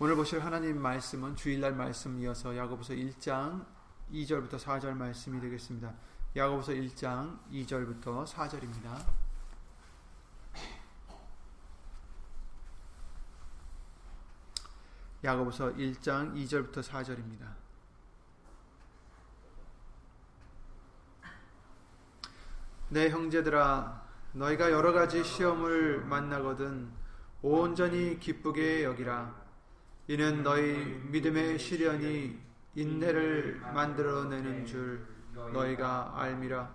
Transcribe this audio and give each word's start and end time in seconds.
오늘 0.00 0.14
보실 0.14 0.38
하나님 0.44 0.80
말씀은 0.80 1.34
주일날 1.34 1.74
말씀 1.74 2.20
이어서 2.20 2.56
야고보서 2.56 2.94
1장 2.94 3.66
2절부터 4.12 4.56
4절 4.56 4.92
말씀이 4.92 5.40
되겠습니다. 5.40 5.92
야고보서 6.36 6.70
1장 6.70 7.36
2절부터 7.50 8.24
4절입니다. 8.24 9.04
야고보서 15.24 15.72
1장 15.72 16.32
2절부터 16.32 16.80
4절입니다. 16.80 17.56
내 22.90 23.10
형제들아 23.10 24.00
너희가 24.34 24.70
여러 24.70 24.92
가지 24.92 25.24
시험을 25.24 26.04
만나거든 26.04 26.88
온전히 27.42 28.20
기쁘게 28.20 28.84
여기라 28.84 29.47
이는 30.08 30.42
너희 30.42 30.72
믿음의 31.10 31.58
시련이 31.58 32.38
인내를 32.74 33.60
만들어내는 33.74 34.64
줄 34.64 35.06
너희가 35.34 36.14
알미라. 36.16 36.74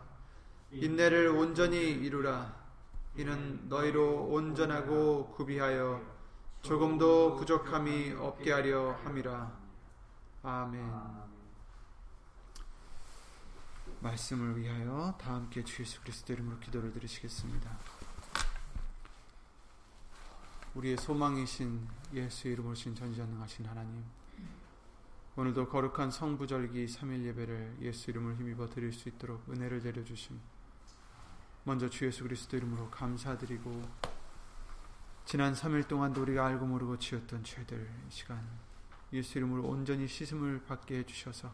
인내를 0.71 1.29
온전히 1.29 1.91
이루라. 1.91 2.55
이는 3.15 3.67
너희로 3.69 4.27
온전하고 4.27 5.31
구비하여 5.31 5.99
조금도 6.61 7.35
부족함이 7.37 8.13
없게 8.19 8.51
하려 8.51 8.93
함이라. 9.03 9.51
아멘. 10.43 10.91
말씀을 13.99 14.59
위하여 14.59 15.15
다 15.19 15.33
함께 15.33 15.63
주 15.63 15.81
예수 15.81 15.99
그리스도 16.01 16.33
이름으로 16.33 16.59
기도를 16.59 16.93
드리시겠습니다. 16.93 17.92
우리의 20.75 20.97
소망이신 20.97 21.87
예수 22.13 22.47
이름으로 22.47 22.73
신 22.73 22.95
전지전능하신 22.95 23.65
하나님 23.67 24.03
오늘도 25.35 25.69
거룩한 25.69 26.09
성부절기 26.09 26.87
3일 26.87 27.25
예배를 27.25 27.77
예수 27.81 28.09
이름을 28.09 28.37
힘입어 28.37 28.69
드릴 28.69 28.91
수 28.91 29.07
있도록 29.07 29.47
은혜를 29.49 29.83
내려주심 29.83 30.39
먼저 31.63 31.87
주 31.87 32.05
예수 32.05 32.23
그리스도 32.23 32.57
이름으로 32.57 32.89
감사드리고 32.89 33.83
지난 35.25 35.53
3일 35.53 35.87
동안도 35.87 36.23
우리가 36.23 36.47
알고 36.47 36.65
모르고 36.65 36.97
지었던 36.97 37.43
죄들 37.43 37.87
시간 38.09 38.43
예수 39.13 39.37
이름으로 39.37 39.67
온전히 39.67 40.07
씻음을 40.07 40.63
받게 40.63 40.97
해주셔서 40.99 41.53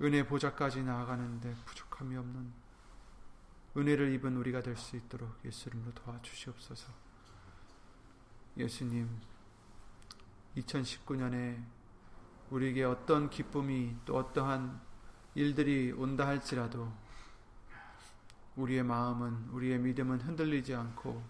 은혜 0.00 0.26
보좌까지 0.26 0.82
나아가는데 0.82 1.54
부족함이 1.66 2.16
없는 2.16 2.69
은혜를 3.76 4.12
입은 4.14 4.36
우리가 4.36 4.62
될 4.62 4.76
수 4.76 4.96
있도록 4.96 5.38
예수 5.44 5.68
이름으로 5.68 5.92
도와주시옵소서. 5.92 6.92
예수님, 8.56 9.08
2019년에 10.56 11.62
우리에게 12.50 12.84
어떤 12.84 13.30
기쁨이 13.30 13.96
또 14.04 14.16
어떠한 14.16 14.80
일들이 15.34 15.92
온다 15.92 16.26
할지라도 16.26 16.92
우리의 18.56 18.82
마음은 18.82 19.50
우리의 19.50 19.78
믿음은 19.78 20.20
흔들리지 20.20 20.74
않고 20.74 21.22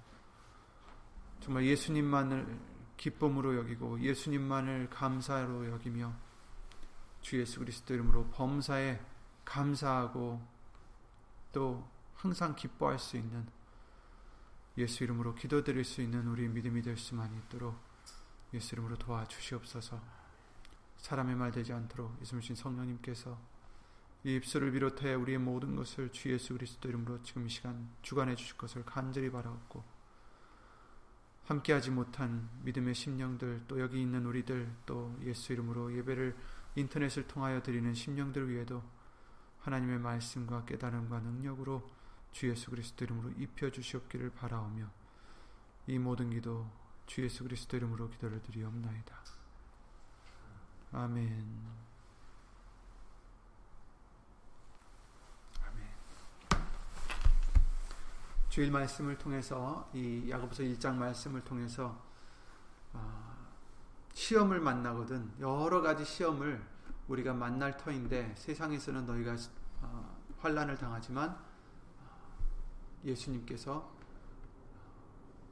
정말 1.41 1.67
예수님만을 1.67 2.59
기쁨으로 2.97 3.57
여기고 3.59 4.01
예수님만을 4.01 4.89
감사로 4.91 5.69
여기며 5.69 6.13
주 7.21 7.39
예수 7.39 7.59
그리스도 7.59 7.95
이름으로 7.95 8.27
범사에 8.29 8.99
감사하고 9.45 10.41
또 11.53 11.87
항상 12.21 12.55
기뻐할 12.55 12.99
수 12.99 13.17
있는 13.17 13.47
예수 14.77 15.05
이름으로 15.05 15.35
기도드릴 15.35 15.85
수 15.85 16.03
있는 16.03 16.27
우리 16.27 16.49
믿음이 16.49 16.83
될 16.83 16.99
수만 16.99 17.35
있도록 17.35 17.79
예수 18.53 18.75
이름으로 18.75 18.99
도와주시옵소서. 18.99 19.99
사람의 20.99 21.35
말 21.35 21.51
되지 21.51 21.73
않도록 21.73 22.21
예수님 22.21 22.55
성령님께서 22.55 23.39
이 24.25 24.37
입술을 24.37 24.73
비롯해 24.73 25.15
우리의 25.15 25.39
모든 25.39 25.77
것을 25.77 26.13
주 26.13 26.31
예수 26.31 26.53
그리스도 26.53 26.91
이름으로 26.91 27.23
지금 27.23 27.47
이 27.47 27.49
시간 27.49 27.89
주관해 28.03 28.35
주실 28.35 28.59
것을 28.59 28.85
간절히 28.85 29.31
바라옵고 29.31 29.83
함께하지 31.45 31.91
못한 31.91 32.51
믿음의 32.65 32.95
심령들 32.95 33.65
또 33.67 33.81
여기 33.81 34.03
있는 34.03 34.27
우리들 34.27 34.71
또 34.85 35.17
예수 35.23 35.55
이름으로 35.55 35.97
예배를 35.97 36.37
인터넷을 36.77 37.27
통하여 37.27 37.63
드리는 37.63 37.95
심령들 37.95 38.51
위에도 38.51 38.83
하나님의 39.61 40.01
말씀과 40.01 40.67
깨달음과 40.67 41.21
능력으로 41.21 42.00
주 42.33 42.49
예수 42.49 42.71
그리스도 42.71 43.05
이름으로 43.05 43.31
입혀 43.37 43.71
주시옵기를 43.71 44.31
바라오며 44.31 44.91
이 45.87 45.99
모든 45.99 46.31
기도 46.31 46.71
주 47.07 47.23
예수 47.23 47.43
그리스도 47.45 47.77
이름으로 47.77 48.09
기도를 48.11 48.41
드리옵나이다. 48.43 49.17
아멘. 50.93 51.91
주일 58.51 58.73
말씀을 58.73 59.17
통해서 59.17 59.89
이 59.95 60.29
야고보서 60.29 60.65
1장 60.65 60.97
말씀을 60.97 61.43
통해서 61.43 61.97
어, 62.93 63.37
시험을 64.13 64.59
만나거든 64.59 65.33
여러 65.39 65.81
가지 65.81 66.05
시험을 66.05 66.61
우리가 67.07 67.33
만날 67.33 67.77
터인데 67.77 68.35
세상에서는 68.37 69.07
너희가 69.07 69.37
어, 69.83 70.19
환란을 70.41 70.77
당하지만 70.79 71.31
어, 71.31 71.50
예수님께서 73.05 73.91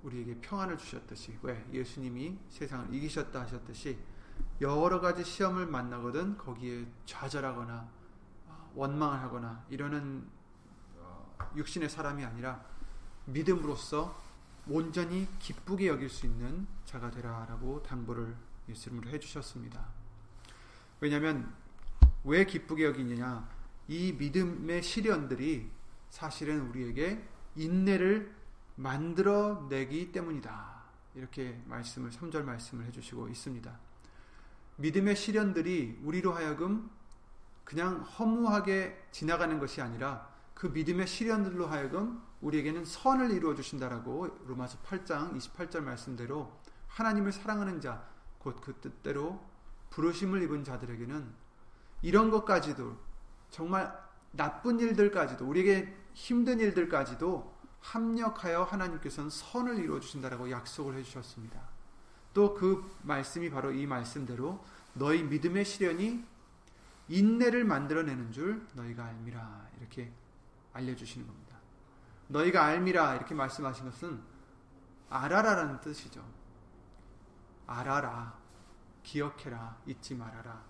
우리에게 0.02 0.36
평안을 0.40 0.78
주셨듯이 0.78 1.38
왜 1.42 1.66
예수님이 1.72 2.38
세상을 2.48 2.94
이기셨다 2.94 3.40
하셨듯이 3.42 3.98
여러 4.60 5.00
가지 5.00 5.24
시험을 5.24 5.66
만나거든 5.66 6.38
거기에 6.38 6.86
좌절하거나 7.06 7.88
어, 8.46 8.72
원망을 8.74 9.20
하거나 9.20 9.64
이러는 9.68 10.26
육신의 11.56 11.88
사람이 11.88 12.24
아니라 12.24 12.64
믿음으로써 13.26 14.16
온전히 14.66 15.26
기쁘게 15.38 15.88
여길 15.88 16.08
수 16.08 16.26
있는 16.26 16.66
자가 16.84 17.10
되라라고 17.10 17.82
당부를 17.82 18.36
예수님으로 18.68 19.10
해주셨습니다. 19.10 19.86
왜냐하면 21.00 21.54
왜 22.24 22.44
기쁘게 22.44 22.84
여기느냐? 22.84 23.48
이 23.86 24.12
믿음의 24.12 24.82
시련들이 24.82 25.70
사실은 26.10 26.68
우리에게 26.68 27.26
인내를 27.58 28.34
만들어내기 28.76 30.12
때문이다. 30.12 30.78
이렇게 31.16 31.60
말씀을 31.66 32.10
3절 32.10 32.44
말씀을 32.44 32.84
해주시고 32.86 33.28
있습니다. 33.28 33.78
믿음의 34.76 35.16
시련들이 35.16 35.98
우리로 36.04 36.32
하여금 36.32 36.88
그냥 37.64 38.00
허무하게 38.00 39.08
지나가는 39.10 39.58
것이 39.58 39.82
아니라 39.82 40.28
그 40.54 40.68
믿음의 40.68 41.06
시련들로 41.06 41.66
하여금 41.66 42.22
우리에게는 42.40 42.84
선을 42.84 43.32
이루어 43.32 43.54
주신다라고 43.54 44.44
로마서 44.46 44.78
8장 44.78 45.36
28절 45.36 45.80
말씀대로 45.80 46.52
하나님을 46.86 47.32
사랑하는 47.32 47.80
자, 47.80 48.08
곧 48.38 48.60
그 48.60 48.74
뜻대로 48.80 49.44
부르심을 49.90 50.42
입은 50.42 50.62
자들에게는 50.64 51.28
이런 52.02 52.30
것까지도 52.30 52.96
정말 53.50 54.07
나쁜 54.30 54.78
일들까지도 54.80 55.46
우리에게 55.46 55.94
힘든 56.12 56.60
일들까지도 56.60 57.56
합력하여 57.80 58.64
하나님께서는 58.64 59.30
선을 59.30 59.78
이루어 59.78 60.00
주신다라고 60.00 60.50
약속을 60.50 60.96
해 60.96 61.02
주셨습니다. 61.02 61.60
또 62.34 62.54
그 62.54 62.88
말씀이 63.02 63.50
바로 63.50 63.72
이 63.72 63.86
말씀대로 63.86 64.64
너희 64.94 65.22
믿음의 65.22 65.64
시련이 65.64 66.24
인내를 67.08 67.64
만들어내는 67.64 68.32
줄 68.32 68.66
너희가 68.74 69.06
알미라 69.06 69.68
이렇게 69.80 70.12
알려주시는 70.72 71.26
겁니다. 71.26 71.56
너희가 72.28 72.64
알미라 72.64 73.16
이렇게 73.16 73.34
말씀하신 73.34 73.86
것은 73.86 74.20
알아라라는 75.08 75.80
뜻이죠. 75.80 76.22
알아라, 77.66 78.38
기억해라, 79.02 79.78
잊지 79.86 80.14
말아라. 80.14 80.62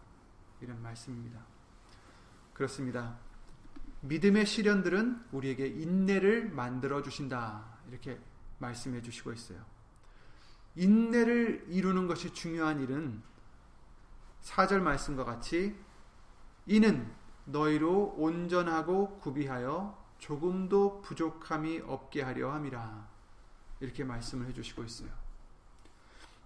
이런 0.61 0.81
말씀입니다. 0.83 1.41
그렇습니다. 2.55 3.17
믿음의 4.01 4.47
시련들은 4.47 5.25
우리에게 5.33 5.67
인내를 5.67 6.51
만들어 6.51 7.03
주신다. 7.03 7.65
이렇게 7.89 8.19
말씀해 8.59 9.03
주시고 9.03 9.33
있어요. 9.33 9.59
인내를 10.77 11.67
이루는 11.69 12.07
것이 12.07 12.33
중요한 12.33 12.81
일은 12.81 13.23
4절 14.43 14.81
말씀과 14.81 15.25
같이 15.25 15.77
이는 16.67 17.11
너희로 17.47 18.15
온전하고 18.17 19.19
구비하여 19.19 19.99
조금도 20.19 21.03
부족함이 21.03 21.81
없게 21.87 22.23
하려 22.23 22.53
함이라. 22.53 23.09
이렇게 23.81 24.05
말씀을 24.05 24.47
해 24.47 24.53
주시고 24.53 24.85
있어요. 24.85 25.09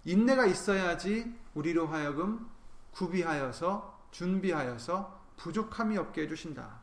인내가 0.05 0.45
있어야지 0.45 1.33
우리로 1.53 1.87
하여금 1.87 2.49
구비하여서 2.91 4.07
준비하여서 4.11 5.23
부족함이 5.37 5.97
없게 5.97 6.23
해 6.23 6.27
주신다. 6.27 6.82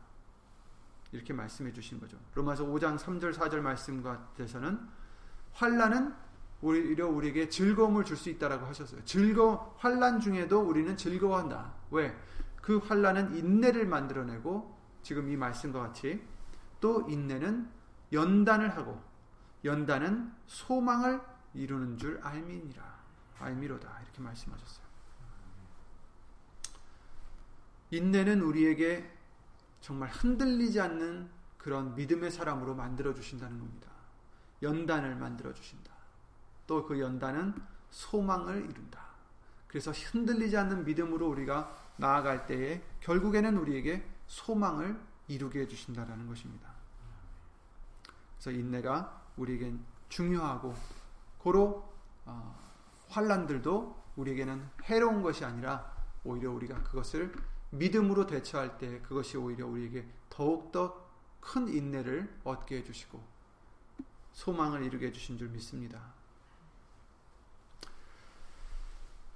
이렇게 1.11 1.33
말씀해 1.33 1.73
주신 1.73 1.99
거죠. 1.99 2.17
로마서 2.35 2.65
5장 2.65 2.97
3절 2.97 3.33
4절 3.33 3.59
말씀과 3.59 4.31
대해서는 4.35 4.79
환란은 5.53 6.13
오히려 6.61 7.07
우리에게 7.07 7.49
즐거움을 7.49 8.05
줄 8.05 8.15
수 8.15 8.29
있다라고 8.29 8.65
하셨어요. 8.67 9.03
즐거 9.03 9.75
환란 9.79 10.19
중에도 10.19 10.61
우리는 10.61 10.95
즐거워한다. 10.95 11.73
왜? 11.91 12.15
그 12.61 12.77
환란은 12.77 13.35
인내를 13.35 13.87
만들어내고 13.87 14.79
지금 15.01 15.29
이 15.29 15.35
말씀과 15.35 15.79
같이 15.81 16.23
또 16.79 17.07
인내는 17.09 17.69
연단을 18.13 18.75
하고 18.77 19.01
연단은 19.65 20.31
소망을 20.45 21.21
이루는 21.53 21.97
줄 21.97 22.19
알미니라. 22.21 23.01
알미로다. 23.39 23.99
이렇게 24.03 24.21
말씀하셨어요. 24.21 24.85
인내는 27.89 28.41
우리에게 28.41 29.11
정말 29.81 30.09
흔들리지 30.09 30.79
않는 30.79 31.29
그런 31.57 31.95
믿음의 31.95 32.31
사람으로 32.31 32.75
만들어 32.75 33.13
주신다는 33.13 33.59
겁니다. 33.59 33.89
연단을 34.61 35.15
만들어 35.15 35.53
주신다. 35.53 35.91
또 36.67 36.85
그 36.85 36.99
연단은 36.99 37.53
소망을 37.89 38.69
이룬다. 38.69 39.01
그래서 39.67 39.91
흔들리지 39.91 40.57
않는 40.57 40.85
믿음으로 40.85 41.27
우리가 41.29 41.75
나아갈 41.97 42.45
때에 42.45 42.81
결국에는 43.01 43.57
우리에게 43.57 44.07
소망을 44.27 44.99
이루게 45.27 45.61
해 45.61 45.67
주신다라는 45.67 46.27
것입니다. 46.27 46.69
그래서 48.35 48.51
인내가 48.51 49.21
우리에겐 49.37 49.83
중요하고 50.09 50.73
고로 51.37 51.93
어, 52.25 52.59
환란들도 53.09 54.03
우리에게는 54.15 54.69
해로운 54.83 55.21
것이 55.21 55.45
아니라 55.45 55.91
오히려 56.23 56.51
우리가 56.51 56.83
그것을 56.83 57.33
믿음으로 57.71 58.27
대처할 58.27 58.77
때 58.77 58.99
그것이 59.01 59.37
오히려 59.37 59.65
우리에게 59.67 60.07
더욱더 60.29 61.09
큰 61.39 61.67
인내를 61.67 62.39
얻게 62.43 62.77
해주시고 62.77 63.21
소망을 64.33 64.83
이루게 64.83 65.07
해주신 65.07 65.37
줄 65.37 65.49
믿습니다. 65.49 66.13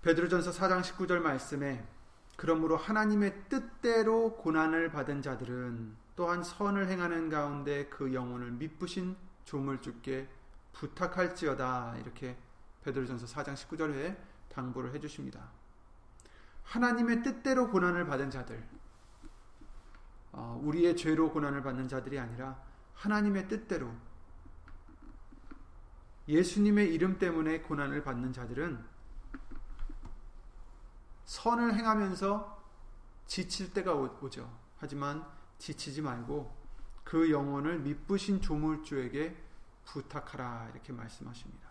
베드로전서 0.02 0.52
4장 0.52 0.82
19절 0.82 1.20
말씀에 1.20 1.86
그러므로 2.38 2.78
하나님의 2.78 3.46
뜻대로 3.50 4.36
고난을 4.36 4.92
받은 4.92 5.22
자들은 5.22 5.96
또한 6.16 6.44
선을 6.44 6.90
행하는 6.90 7.30
가운데 7.30 7.88
그 7.88 8.14
영혼을 8.14 8.52
미쁘신 8.52 9.16
조물 9.46 9.82
주께 9.82 10.28
부탁할지어다 10.74 11.98
이렇게 11.98 12.38
베드로전서 12.84 13.26
4장 13.26 13.56
19절에 13.56 14.18
당부를 14.50 14.94
해 14.94 15.00
주십니다. 15.00 15.50
하나님의 16.66 17.24
뜻대로 17.24 17.70
고난을 17.70 18.06
받은 18.06 18.30
자들 18.30 18.68
어, 20.32 20.60
우리의 20.64 20.98
죄로 20.98 21.32
고난을 21.32 21.64
받는 21.64 21.88
자들이 21.88 22.20
아니라 22.20 22.62
하나님의 22.94 23.48
뜻대로 23.48 23.92
예수님의 26.28 26.94
이름 26.94 27.18
때문에 27.20 27.62
고난을 27.62 28.04
받는 28.04 28.34
자들은 28.34 28.84
선을 31.26 31.76
행하면서 31.76 32.64
지칠 33.28 33.74
때가 33.74 33.94
오죠. 33.94 34.52
하지만 34.78 35.26
지치지 35.58 36.02
말고 36.02 36.56
그 37.04 37.32
영혼을 37.32 37.80
미쁘신 37.80 38.42
조물주에게 38.42 39.44
부탁하라 39.86 40.70
이렇게 40.74 40.92
말씀하십니다. 40.92 41.65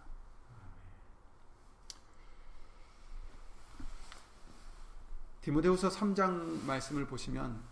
디모데후서 5.44 5.90
3장 5.90 6.64
말씀을 6.64 7.06
보시면 7.06 7.62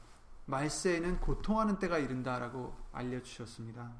말세에는 0.45 1.21
고통하는 1.21 1.79
때가 1.79 1.97
이른다라고 1.97 2.77
알려 2.93 3.23
주셨습니다. 3.23 3.91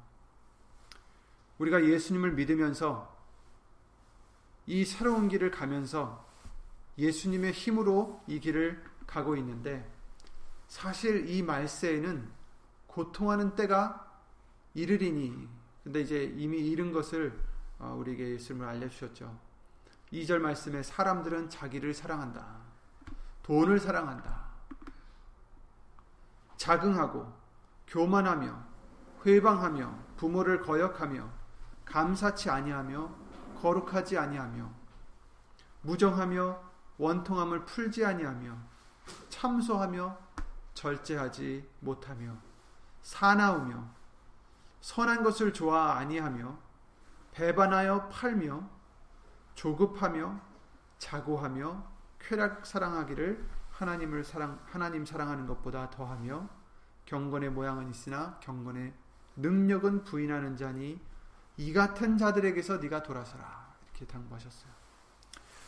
우리가 1.57 1.83
예수님을 1.83 2.33
믿으면서 2.33 3.17
이 4.67 4.85
새로운 4.85 5.27
길을 5.27 5.49
가면서 5.49 6.23
예수님의 6.99 7.51
힘으로 7.51 8.21
이 8.27 8.39
길을 8.39 8.83
가고 9.07 9.35
있는데 9.37 9.91
사실 10.67 11.27
이 11.27 11.41
말세에는 11.41 12.29
고통하는 12.85 13.55
때가 13.55 14.21
이르리니 14.75 15.49
근데 15.83 16.01
이제 16.01 16.31
이미 16.37 16.59
이른 16.59 16.91
것을 16.91 17.41
어, 17.79 17.95
우리에게 17.99 18.33
예수님을 18.33 18.67
알려주셨죠. 18.67 19.35
2절 20.11 20.37
말씀에 20.37 20.83
사람들은 20.83 21.49
자기를 21.49 21.95
사랑한다. 21.95 22.62
돈을 23.43 23.79
사랑한다. 23.79 24.43
자긍하고 26.57 27.31
교만하며 27.87 28.63
회방하며 29.25 29.99
부모를 30.17 30.61
거역하며 30.61 31.29
감사치 31.85 32.49
아니하며 32.49 33.09
거룩하지 33.61 34.17
아니하며 34.17 34.69
무정하며 35.81 36.61
원통함을 36.97 37.65
풀지 37.65 38.05
아니하며 38.05 38.57
참소하며 39.29 40.17
절제하지 40.73 41.69
못하며 41.81 42.35
사나우며 43.01 43.85
선한 44.81 45.23
것을 45.23 45.53
좋아 45.53 45.97
아니하며 45.97 46.57
배반하여 47.31 48.07
팔며 48.09 48.63
조급하며 49.55 50.39
자고하며 50.99 51.92
쾌락 52.23 52.65
사랑하기를 52.65 53.45
하나님을 53.71 54.23
사랑 54.23 54.59
하나님 54.65 55.05
사랑하는 55.05 55.47
것보다 55.47 55.89
더하며 55.89 56.47
경건의 57.05 57.49
모양은 57.49 57.89
있으나 57.89 58.37
경건의 58.39 58.93
능력은 59.35 60.03
부인하는 60.03 60.55
자니 60.57 61.01
이 61.57 61.73
같은 61.73 62.17
자들에게서 62.17 62.77
네가 62.77 63.03
돌아서라 63.03 63.73
이렇게 63.83 64.05
당부하셨어요. 64.05 64.71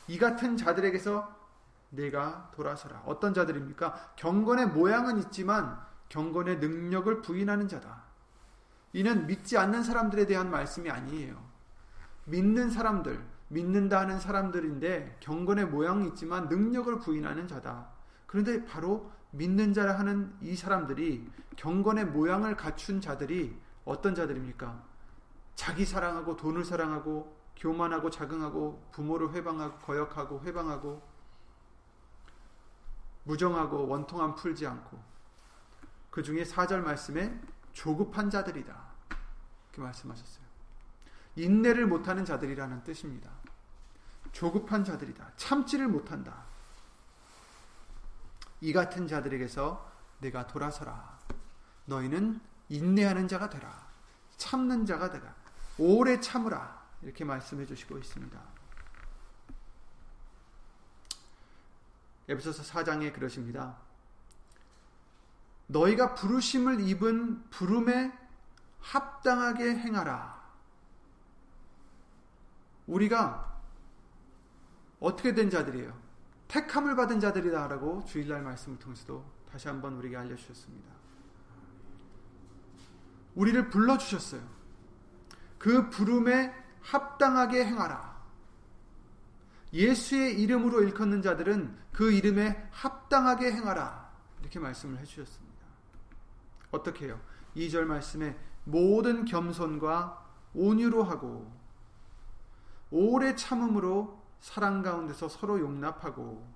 이 0.07 0.17
같은 0.17 0.55
자들에게서 0.55 1.45
내가 1.89 2.51
돌아서라. 2.53 3.03
어떤 3.05 3.33
자들입니까? 3.33 4.13
경건의 4.15 4.67
모양은 4.67 5.17
있지만 5.19 5.79
경건의 6.09 6.57
능력을 6.57 7.21
부인하는 7.21 7.67
자다. 7.67 8.03
이는 8.93 9.27
믿지 9.27 9.57
않는 9.57 9.83
사람들에 9.83 10.25
대한 10.25 10.49
말씀이 10.49 10.89
아니에요. 10.89 11.43
믿는 12.25 12.69
사람들, 12.69 13.23
믿는다 13.55 14.01
하는 14.01 14.19
사람들인데 14.19 15.17
경건의 15.21 15.67
모양이 15.67 16.07
있지만 16.09 16.49
능력을 16.49 16.99
부인하는 16.99 17.47
자다. 17.47 17.87
그런데 18.27 18.65
바로 18.65 19.09
믿는 19.31 19.73
자라 19.73 19.97
하는 19.97 20.35
이 20.41 20.55
사람들이 20.55 21.29
경건의 21.55 22.05
모양을 22.07 22.57
갖춘 22.57 22.99
자들이 22.99 23.57
어떤 23.85 24.13
자들입니까? 24.13 24.83
자기 25.55 25.85
사랑하고 25.85 26.35
돈을 26.35 26.65
사랑하고 26.65 27.35
교만하고 27.55 28.09
자긍하고 28.09 28.89
부모를 28.91 29.31
회방하고 29.31 29.77
거역하고 29.79 30.41
회방하고 30.43 31.01
무정하고 33.23 33.87
원통함 33.87 34.35
풀지 34.35 34.67
않고 34.67 35.01
그 36.09 36.21
중에 36.21 36.43
4절 36.43 36.81
말씀에 36.81 37.39
조급한 37.71 38.29
자들이다. 38.29 38.75
이렇게 39.69 39.81
말씀하셨어요. 39.81 40.45
인내를 41.37 41.87
못하는 41.87 42.23
자들이라는 42.25 42.83
뜻입니다. 42.83 43.34
조급한 44.35 44.83
자들이다. 44.83 45.31
참지를 45.37 45.87
못한다. 45.87 46.43
이 48.59 48.73
같은 48.73 49.07
자들에게서 49.07 49.89
내가 50.19 50.45
돌아서라. 50.45 51.17
너희는 51.85 52.41
인내하는 52.67 53.29
자가 53.29 53.49
되라. 53.49 53.87
참는 54.35 54.85
자가 54.85 55.09
되라. 55.09 55.33
오래 55.77 56.19
참으라. 56.19 56.83
이렇게 57.01 57.23
말씀해 57.23 57.65
주시고 57.65 57.97
있습니다. 57.97 58.37
에베소서 62.27 62.63
4장에 62.63 63.13
그러십니다. 63.13 63.77
너희가 65.67 66.13
부르심을 66.13 66.81
입은 66.81 67.49
부름에 67.51 68.11
합당하게 68.81 69.77
행하라. 69.77 70.43
우리가 72.87 73.54
어떻게 75.05 75.35
된 75.35 75.51
자들이에요? 75.51 75.95
택함을 76.47 76.95
받은 76.95 77.19
자들이다라고 77.19 78.05
주일날 78.05 78.41
말씀을 78.41 78.79
통해서도 78.79 79.23
다시 79.51 79.67
한번 79.67 79.93
우리에게 79.97 80.17
알려주셨습니다. 80.17 80.89
우리를 83.35 83.69
불러주셨어요. 83.69 84.41
그 85.59 85.91
부름에 85.91 86.51
합당하게 86.81 87.65
행하라. 87.65 88.15
예수의 89.73 90.41
이름으로 90.41 90.81
일컫는 90.81 91.21
자들은 91.21 91.77
그 91.91 92.11
이름에 92.11 92.67
합당하게 92.71 93.51
행하라. 93.51 94.11
이렇게 94.41 94.57
말씀을 94.57 94.97
해주셨습니다. 95.01 95.65
어떻게 96.71 97.05
해요? 97.05 97.21
2절 97.55 97.83
말씀에 97.83 98.35
모든 98.63 99.25
겸손과 99.25 100.25
온유로 100.55 101.03
하고 101.03 101.53
오래 102.89 103.35
참음으로 103.35 104.24
사랑 104.45 104.83
가운데서 104.83 105.27
서로 105.27 105.59
용납하고 105.59 106.47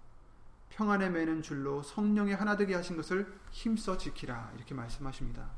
평안에 0.70 1.10
매는 1.10 1.42
줄로 1.42 1.82
성령의 1.82 2.36
하나 2.36 2.56
되게 2.56 2.76
하신 2.76 2.96
것을 2.96 3.36
힘써 3.50 3.98
지키라. 3.98 4.52
이렇게 4.56 4.76
말씀하십니다. 4.76 5.50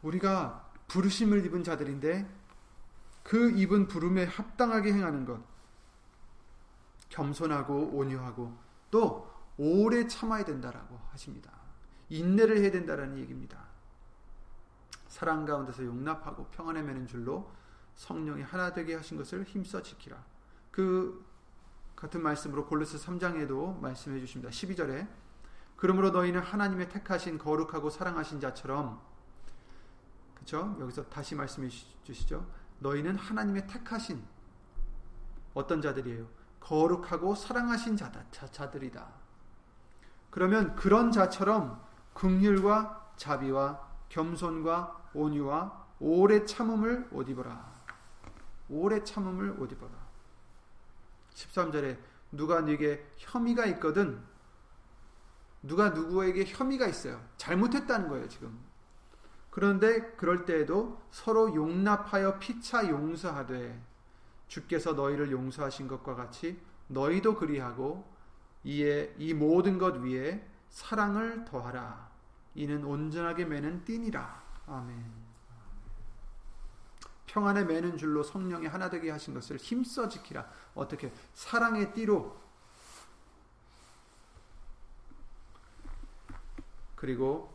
우리가 0.00 0.70
부르심을 0.86 1.44
입은 1.46 1.64
자들인데 1.64 2.32
그 3.24 3.50
입은 3.50 3.88
부름에 3.88 4.26
합당하게 4.26 4.92
행하는 4.92 5.24
것 5.24 5.42
겸손하고 7.08 7.96
온유하고 7.96 8.56
또 8.92 9.28
오래 9.58 10.06
참아야 10.06 10.44
된다라고 10.44 11.00
하십니다. 11.10 11.50
인내를 12.10 12.58
해야 12.58 12.70
된다라는 12.70 13.18
얘기입니다. 13.18 13.58
사랑 15.08 15.44
가운데서 15.44 15.84
용납하고 15.84 16.46
평안에 16.52 16.82
매는 16.82 17.08
줄로 17.08 17.50
성령이 17.96 18.42
하나 18.42 18.72
되게 18.72 18.94
하신 18.94 19.16
것을 19.16 19.44
힘써 19.44 19.82
지키라. 19.82 20.22
그 20.70 21.26
같은 21.96 22.22
말씀으로 22.22 22.66
골로새 22.66 22.98
3장에도 22.98 23.80
말씀해 23.80 24.20
주십니다. 24.20 24.50
12절에 24.50 25.08
그러므로 25.76 26.10
너희는 26.10 26.40
하나님의 26.40 26.88
택하신 26.88 27.38
거룩하고 27.38 27.90
사랑하신 27.90 28.40
자처럼 28.40 29.00
그렇죠? 30.34 30.76
여기서 30.78 31.04
다시 31.06 31.34
말씀해 31.34 31.68
주시죠. 32.04 32.46
너희는 32.78 33.16
하나님의 33.16 33.66
택하신 33.66 34.22
어떤 35.54 35.80
자들이에요? 35.80 36.26
거룩하고 36.60 37.34
사랑하신 37.34 37.96
자다, 37.96 38.24
자, 38.30 38.46
자들이다. 38.46 39.06
그러면 40.30 40.74
그런 40.76 41.10
자처럼 41.10 41.82
긍휼과 42.12 43.12
자비와 43.16 43.80
겸손과 44.10 45.10
온유와 45.14 45.86
오래 45.98 46.44
참음을 46.44 47.08
옷 47.10 47.28
입어라. 47.28 47.75
오래 48.68 49.02
참음을 49.02 49.60
옷 49.60 49.72
입어라. 49.72 49.92
13절에 51.34 51.98
누가 52.32 52.60
네게 52.60 53.06
혐의가 53.16 53.66
있거든 53.66 54.22
누가 55.62 55.90
누구에게 55.90 56.44
혐의가 56.44 56.86
있어요. 56.86 57.20
잘못했다는 57.36 58.08
거예요, 58.08 58.28
지금. 58.28 58.58
그런데 59.50 60.12
그럴 60.12 60.44
때에도 60.44 61.02
서로 61.10 61.54
용납하여 61.54 62.38
피차 62.38 62.88
용서하되 62.88 63.82
주께서 64.48 64.92
너희를 64.92 65.30
용서하신 65.30 65.88
것과 65.88 66.14
같이 66.14 66.60
너희도 66.88 67.36
그리하고 67.36 68.06
이에 68.64 69.14
이 69.18 69.34
모든 69.34 69.78
것 69.78 69.96
위에 69.96 70.46
사랑을 70.68 71.44
더하라. 71.44 72.10
이는 72.54 72.84
온전하게 72.84 73.44
매는 73.44 73.84
띠니라. 73.84 74.42
아멘. 74.66 75.25
평안에 77.26 77.64
매는 77.64 77.98
줄로 77.98 78.22
성령이 78.22 78.66
하나 78.66 78.88
되게 78.88 79.10
하신 79.10 79.34
것을 79.34 79.56
힘써 79.56 80.08
지키라. 80.08 80.48
어떻게 80.74 81.12
사랑의 81.34 81.92
띠로 81.92 82.40
그리고 86.94 87.54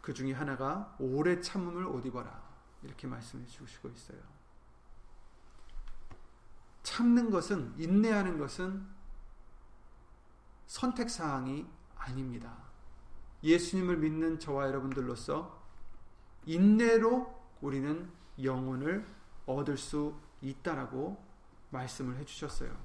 그 0.00 0.14
중에 0.14 0.32
하나가 0.32 0.94
오래 0.98 1.40
참음을 1.40 1.86
옷 1.86 2.06
입어라. 2.06 2.46
이렇게 2.82 3.06
말씀해 3.06 3.44
주시고 3.46 3.88
있어요. 3.88 4.18
참는 6.84 7.30
것은 7.30 7.74
인내하는 7.76 8.38
것은 8.38 8.86
선택 10.68 11.10
사항이 11.10 11.66
아닙니다. 11.96 12.56
예수님을 13.42 13.96
믿는 13.96 14.38
저와 14.38 14.68
여러분들로서 14.68 15.60
인내로 16.44 17.34
우리는 17.60 18.08
영혼을 18.42 19.06
얻을 19.46 19.76
수 19.76 20.18
있다라고 20.40 21.24
말씀을 21.70 22.16
해 22.16 22.24
주셨어요. 22.24 22.76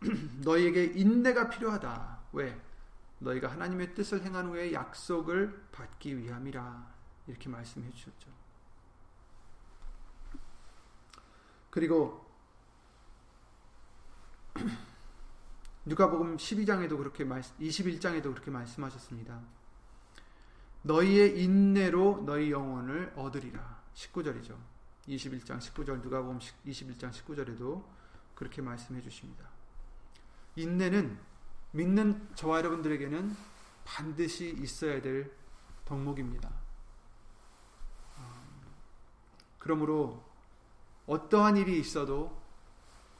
너희에게 0.44 0.84
인내가 0.84 1.48
필요하다. 1.48 2.20
왜? 2.32 2.60
너희가 3.18 3.50
하나님의 3.50 3.94
뜻을 3.94 4.22
행한 4.22 4.48
후에 4.48 4.72
약속을 4.72 5.68
받기 5.72 6.18
위함이라. 6.18 6.94
이렇게 7.26 7.48
말씀해 7.48 7.90
주셨죠. 7.90 8.30
그리고 11.70 12.24
누가복음 15.84 16.36
12장에도 16.36 16.96
그렇게 16.96 17.24
21장에도 17.24 18.32
그렇게 18.32 18.50
말씀하셨습니다. 18.50 19.40
너희의 20.86 21.42
인내로 21.42 22.22
너희 22.24 22.52
영혼을 22.52 23.12
얻으리라. 23.16 23.82
19절이죠. 23.94 24.56
21장 25.08 25.58
19절 25.58 26.00
누가복음 26.00 26.38
21장 26.38 27.10
19절에도 27.10 27.84
그렇게 28.34 28.62
말씀해 28.62 29.00
주십니다. 29.02 29.48
인내는 30.54 31.18
믿는 31.72 32.28
저와 32.34 32.58
여러분들에게는 32.58 33.34
반드시 33.84 34.50
있어야 34.60 35.02
될 35.02 35.32
덕목입니다. 35.84 36.50
그러므로 39.58 40.24
어떠한 41.06 41.56
일이 41.56 41.80
있어도 41.80 42.40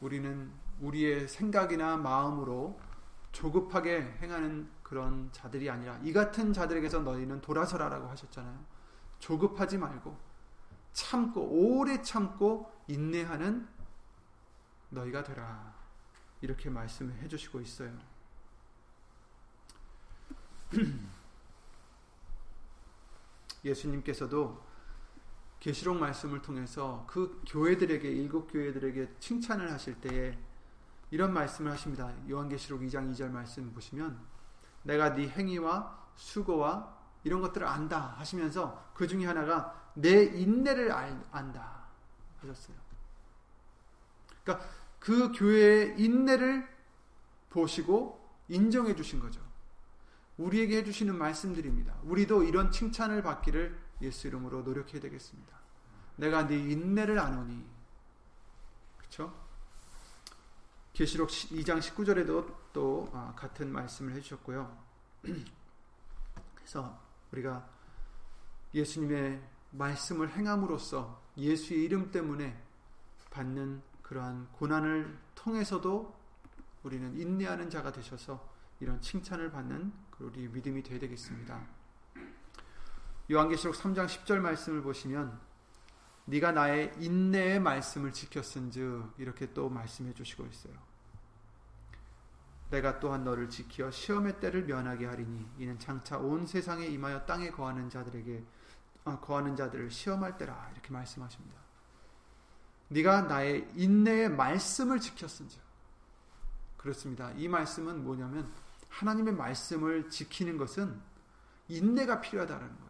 우리는 0.00 0.52
우리의 0.80 1.26
생각이나 1.26 1.96
마음으로 1.96 2.78
조급하게 3.32 4.18
행하는 4.20 4.68
그런 4.86 5.28
자들이 5.32 5.68
아니라 5.68 5.98
이 6.04 6.12
같은 6.12 6.52
자들에게서 6.52 7.00
너희는 7.00 7.40
돌아서라라고 7.40 8.06
하셨잖아요. 8.06 8.64
조급하지 9.18 9.78
말고 9.78 10.16
참고 10.92 11.40
오래 11.40 12.00
참고 12.02 12.72
인내하는 12.86 13.66
너희가 14.90 15.24
되라. 15.24 15.74
이렇게 16.40 16.70
말씀을 16.70 17.16
해 17.16 17.26
주시고 17.26 17.60
있어요. 17.62 17.98
예수님께서도 23.64 24.64
계시록 25.58 25.96
말씀을 25.96 26.42
통해서 26.42 27.04
그 27.08 27.42
교회들에게 27.48 28.08
일곱 28.08 28.52
교회들에게 28.52 29.16
칭찬을 29.18 29.72
하실 29.72 30.00
때에 30.00 30.38
이런 31.10 31.34
말씀을 31.34 31.72
하십니다. 31.72 32.14
요한계시록 32.30 32.82
2장 32.82 33.10
2절 33.10 33.30
말씀 33.30 33.72
보시면 33.72 34.35
내가 34.86 35.14
네 35.14 35.28
행위와 35.28 35.98
수고와 36.14 36.96
이런 37.24 37.40
것들을 37.40 37.66
안다 37.66 38.14
하시면서 38.18 38.90
그 38.94 39.06
중에 39.06 39.26
하나가 39.26 39.90
내 39.94 40.22
인내를 40.22 40.92
안다 40.92 41.86
하셨어요. 42.40 42.76
그러니까 44.42 44.66
그 45.00 45.32
교회의 45.32 46.00
인내를 46.00 46.68
보시고 47.50 48.24
인정해 48.48 48.94
주신 48.94 49.18
거죠. 49.18 49.40
우리에게 50.38 50.78
해주시는 50.78 51.16
말씀들입니다. 51.16 51.94
우리도 52.04 52.44
이런 52.44 52.70
칭찬을 52.70 53.22
받기를 53.22 53.76
예수 54.02 54.28
이름으로 54.28 54.62
노력해야 54.62 55.00
되겠습니다. 55.00 55.56
내가 56.16 56.46
네 56.46 56.56
인내를 56.56 57.18
아노니. 57.18 57.64
그렇죠? 58.98 59.45
계시록 60.96 61.28
2장 61.28 61.78
19절에도 61.78 62.72
또 62.72 63.10
아, 63.12 63.34
같은 63.36 63.70
말씀을 63.70 64.14
해 64.14 64.20
주셨고요. 64.22 64.82
그래서 66.54 66.98
우리가 67.32 67.68
예수님의 68.72 69.42
말씀을 69.72 70.30
행함으로써 70.30 71.22
예수의 71.36 71.84
이름 71.84 72.10
때문에 72.10 72.58
받는 73.30 73.82
그러한 74.00 74.48
고난을 74.52 75.18
통해서도 75.34 76.16
우리는 76.82 77.14
인내하는 77.14 77.68
자가 77.68 77.92
되셔서 77.92 78.48
이런 78.80 78.98
칭찬을 79.02 79.50
받는 79.50 79.92
우리 80.20 80.48
믿음이 80.48 80.82
되어야 80.82 80.98
되겠습니다. 80.98 81.62
요한계시록 83.30 83.76
3장 83.76 84.06
10절 84.06 84.38
말씀을 84.38 84.80
보시면 84.80 85.38
네가 86.24 86.52
나의 86.52 86.94
인내의 86.98 87.60
말씀을 87.60 88.14
지켰은즉 88.14 89.16
이렇게 89.18 89.52
또 89.52 89.68
말씀해 89.68 90.14
주시고 90.14 90.46
있어요. 90.46 90.85
내가 92.70 92.98
또한 92.98 93.24
너를 93.24 93.48
지키어 93.48 93.90
시험의 93.90 94.40
때를 94.40 94.64
면하게 94.64 95.06
하리니 95.06 95.48
이는 95.58 95.78
장차 95.78 96.18
온 96.18 96.46
세상에 96.46 96.86
임하여 96.86 97.24
땅에 97.24 97.50
거하는 97.50 97.88
자들에게 97.88 98.44
아, 99.04 99.20
거하는 99.20 99.54
자들을 99.54 99.90
시험할 99.90 100.36
때라 100.36 100.68
이렇게 100.72 100.92
말씀하십니다. 100.92 101.56
네가 102.88 103.22
나의 103.22 103.68
인내의 103.74 104.30
말씀을 104.30 105.00
지켰은즉 105.00 105.60
그렇습니다. 106.76 107.30
이 107.32 107.48
말씀은 107.48 108.02
뭐냐면 108.04 108.52
하나님의 108.88 109.34
말씀을 109.34 110.08
지키는 110.10 110.56
것은 110.56 111.00
인내가 111.68 112.20
필요하다는 112.20 112.66
거예요. 112.66 112.86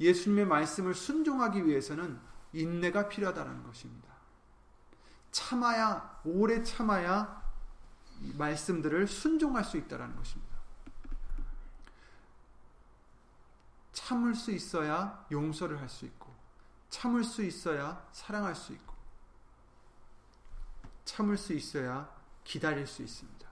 예수님의 0.00 0.46
말씀을 0.46 0.94
순종하기 0.94 1.66
위해서는 1.66 2.18
인내가 2.52 3.08
필요하다는 3.08 3.62
것입니다. 3.64 4.08
참아야 5.30 6.20
오래 6.24 6.62
참아야 6.62 7.43
말씀들을 8.34 9.06
순종할 9.06 9.64
수 9.64 9.76
있다라는 9.76 10.16
것입니다. 10.16 10.54
참을 13.92 14.34
수 14.34 14.50
있어야 14.50 15.24
용서를 15.30 15.80
할 15.80 15.88
수 15.88 16.04
있고 16.04 16.32
참을 16.90 17.24
수 17.24 17.42
있어야 17.42 18.06
사랑할 18.12 18.54
수 18.54 18.72
있고 18.72 18.94
참을 21.04 21.36
수 21.36 21.52
있어야 21.52 22.08
기다릴 22.44 22.86
수 22.86 23.02
있습니다. 23.02 23.48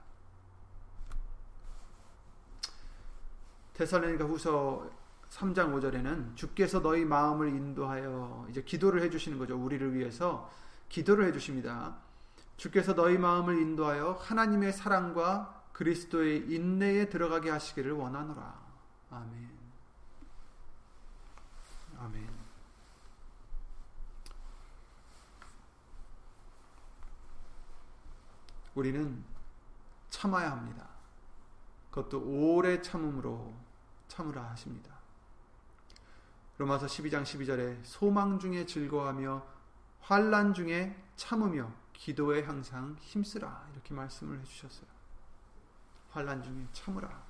테살로니가 3.73 4.25
후서 4.25 4.89
3장 5.29 5.73
5절에는 5.73 6.35
주께서 6.35 6.79
너희 6.81 7.03
마음을 7.05 7.49
인도하여 7.49 8.47
이제 8.49 8.63
기도를 8.63 9.01
해 9.01 9.09
주시는 9.09 9.39
거죠. 9.39 9.57
우리를 9.57 9.93
위해서 9.95 10.51
기도를 10.89 11.25
해 11.25 11.31
주십니다. 11.31 11.97
주께서 12.57 12.93
너희 12.93 13.17
마음을 13.17 13.59
인도하여 13.59 14.13
하나님의 14.13 14.73
사랑과 14.73 15.63
그리스도의 15.73 16.51
인내에 16.51 17.09
들어가게 17.09 17.49
하시기를 17.49 17.91
원하노라. 17.91 18.63
아멘. 19.11 19.49
아멘. 21.99 22.29
우리는 28.75 29.23
참아야 30.09 30.51
합니다. 30.51 30.87
그것도 31.91 32.23
오래 32.23 32.81
참음으로 32.81 33.53
참으라 34.07 34.49
하십니다. 34.51 34.93
로마서 36.57 36.85
12장 36.87 37.23
12절에 37.23 37.79
소망 37.83 38.39
중에 38.39 38.65
즐거워하며 38.65 39.45
환란 40.01 40.53
중에 40.53 40.95
참으며 41.15 41.71
기도에 41.93 42.43
항상 42.43 42.95
힘쓰라 42.99 43.67
이렇게 43.73 43.93
말씀을 43.93 44.39
해 44.39 44.43
주셨어요. 44.43 44.87
환란 46.09 46.43
중에 46.43 46.67
참으라. 46.73 47.23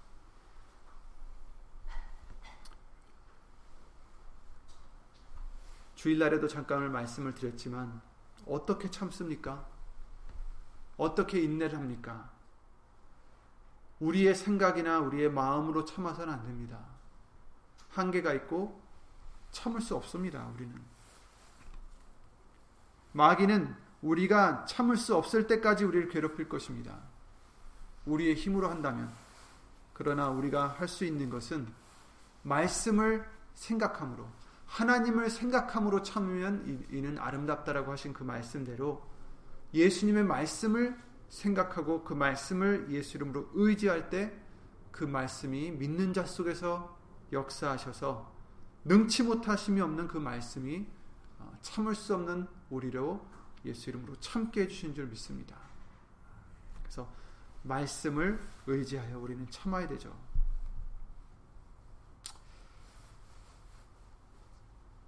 주일날에도 5.96 6.50
잠깐 6.50 6.92
말씀을 6.92 7.34
드렸지만 7.34 8.02
어떻게 8.46 8.92
참습니까? 8.92 9.66
어떻게 10.98 11.42
인내를 11.42 11.78
합니까? 11.78 12.30
우리의 14.00 14.36
생각이나 14.36 15.00
우리의 15.00 15.32
마음으로 15.32 15.86
참아서는 15.86 16.34
안 16.34 16.44
됩니다. 16.44 16.78
한계가 17.90 18.34
있고 18.34 18.82
참을 19.52 19.80
수 19.80 19.96
없습니다. 19.96 20.46
우리는 20.48 20.82
마귀는 23.14 23.83
우리가 24.04 24.66
참을 24.66 24.98
수 24.98 25.16
없을 25.16 25.48
때까지 25.48 25.84
우리를 25.86 26.10
괴롭힐 26.10 26.48
것입니다. 26.48 27.00
우리의 28.06 28.36
힘으로 28.36 28.70
한다면 28.70 29.12
그러나 29.94 30.30
우리가 30.30 30.68
할 30.68 30.88
수 30.88 31.06
있는 31.06 31.30
것은 31.30 31.68
말씀을 32.44 33.26
생각함으로 33.56 34.28
하나님을 34.68 35.30
생각함으로 35.30 36.04
참으면 36.04 36.86
이는 36.92 37.18
아름답다라고 37.18 37.92
하신 37.92 38.14
그 38.14 38.24
말씀대로 38.24 39.04
예수님의 39.74 40.24
말씀을 40.26 40.96
생각하고 41.30 42.04
그 42.04 42.14
말씀을 42.14 42.88
예수 42.92 43.18
이름으로 43.18 43.50
의지할 43.54 44.12
때 44.12 44.44
그 44.94 45.04
말씀이 45.04 45.72
믿는 45.72 46.14
자 46.14 46.24
속에서 46.24 46.96
역사하셔서 47.32 48.32
능치 48.86 49.24
못하심이 49.24 49.82
없는 49.82 50.08
그 50.08 50.18
말씀이 50.20 50.86
어, 51.40 51.52
참을 51.62 51.96
수 51.96 52.14
없는 52.14 52.48
우리로 52.70 53.26
예수 53.66 53.90
이름으로 53.90 54.16
참게 54.20 54.62
해주신 54.62 54.94
줄 54.94 55.08
믿습니다. 55.08 55.58
그래서 56.82 57.10
말씀을 57.64 58.40
의지하여 58.68 59.18
우리는 59.20 59.50
참아야 59.50 59.88
되죠. 59.88 60.16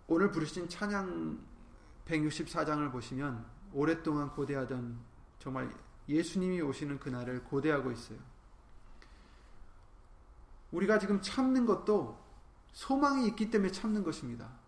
오늘 0.07 0.31
부르신 0.31 0.69
찬양 0.69 1.39
164장을 2.05 2.91
보시면 2.91 3.45
오랫동안 3.73 4.29
고대하던 4.31 4.99
정말 5.39 5.73
예수님이 6.07 6.61
오시는 6.61 6.99
그날을 6.99 7.43
고대하고 7.43 7.91
있어요. 7.91 8.19
우리가 10.71 10.99
지금 10.99 11.21
참는 11.21 11.65
것도 11.65 12.23
소망이 12.73 13.27
있기 13.27 13.49
때문에 13.49 13.71
참는 13.71 14.03
것입니다. 14.03 14.64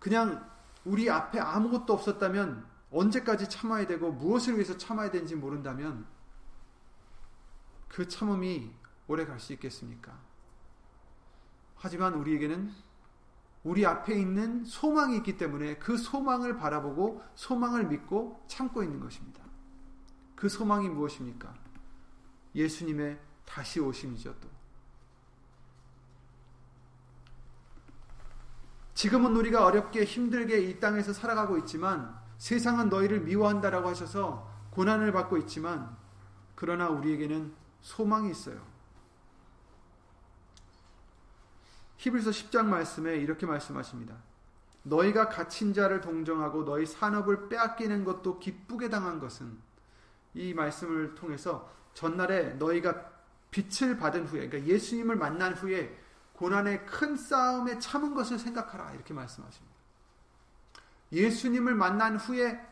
그냥 0.00 0.44
우리 0.84 1.08
앞에 1.08 1.38
아무것도 1.38 1.92
없었다면 1.92 2.66
언제까지 2.90 3.48
참아야 3.48 3.86
되고 3.86 4.10
무엇을 4.10 4.54
위해서 4.54 4.76
참아야 4.76 5.12
되는지 5.12 5.36
모른다면 5.36 6.06
그 7.88 8.08
참음이 8.08 8.72
오래 9.06 9.24
갈 9.26 9.38
수 9.38 9.52
있겠습니까? 9.52 10.18
하지만 11.76 12.14
우리에게는 12.14 12.72
우리 13.62 13.84
앞에 13.84 14.18
있는 14.18 14.64
소망이 14.64 15.16
있기 15.18 15.36
때문에 15.36 15.76
그 15.78 15.96
소망을 15.96 16.56
바라보고 16.56 17.22
소망을 17.34 17.86
믿고 17.86 18.42
참고 18.46 18.82
있는 18.82 19.00
것입니다. 19.00 19.42
그 20.34 20.48
소망이 20.48 20.88
무엇입니까? 20.88 21.52
예수님의 22.54 23.20
다시 23.44 23.80
오심이죠, 23.80 24.34
또. 24.40 24.48
지금은 28.94 29.36
우리가 29.36 29.64
어렵게 29.64 30.04
힘들게 30.04 30.60
이 30.60 30.80
땅에서 30.80 31.12
살아가고 31.12 31.58
있지만 31.58 32.18
세상은 32.38 32.88
너희를 32.88 33.20
미워한다라고 33.20 33.88
하셔서 33.88 34.50
고난을 34.70 35.12
받고 35.12 35.36
있지만 35.38 35.96
그러나 36.54 36.88
우리에게는 36.88 37.52
소망이 37.80 38.30
있어요. 38.30 38.60
히브리서 41.96 42.30
10장 42.30 42.66
말씀에 42.66 43.16
이렇게 43.16 43.46
말씀하십니다. 43.46 44.16
너희가 44.82 45.28
갇힌 45.28 45.74
자를 45.74 46.00
동정하고 46.00 46.64
너희 46.64 46.86
산업을 46.86 47.50
빼앗기는 47.50 48.04
것도 48.04 48.38
기쁘게 48.38 48.88
당한 48.88 49.18
것은 49.18 49.58
이 50.32 50.54
말씀을 50.54 51.14
통해서 51.14 51.70
전날에 51.92 52.54
너희가 52.54 53.10
빛을 53.50 53.98
받은 53.98 54.26
후에 54.26 54.48
그러니까 54.48 54.72
예수님을 54.72 55.16
만난 55.16 55.52
후에 55.52 55.99
고난의 56.40 56.86
큰 56.86 57.16
싸움에 57.16 57.78
참은 57.80 58.14
것을 58.14 58.38
생각하라 58.38 58.92
이렇게 58.92 59.12
말씀하십니다. 59.12 59.76
예수님을 61.12 61.74
만난 61.74 62.16
후에 62.16 62.66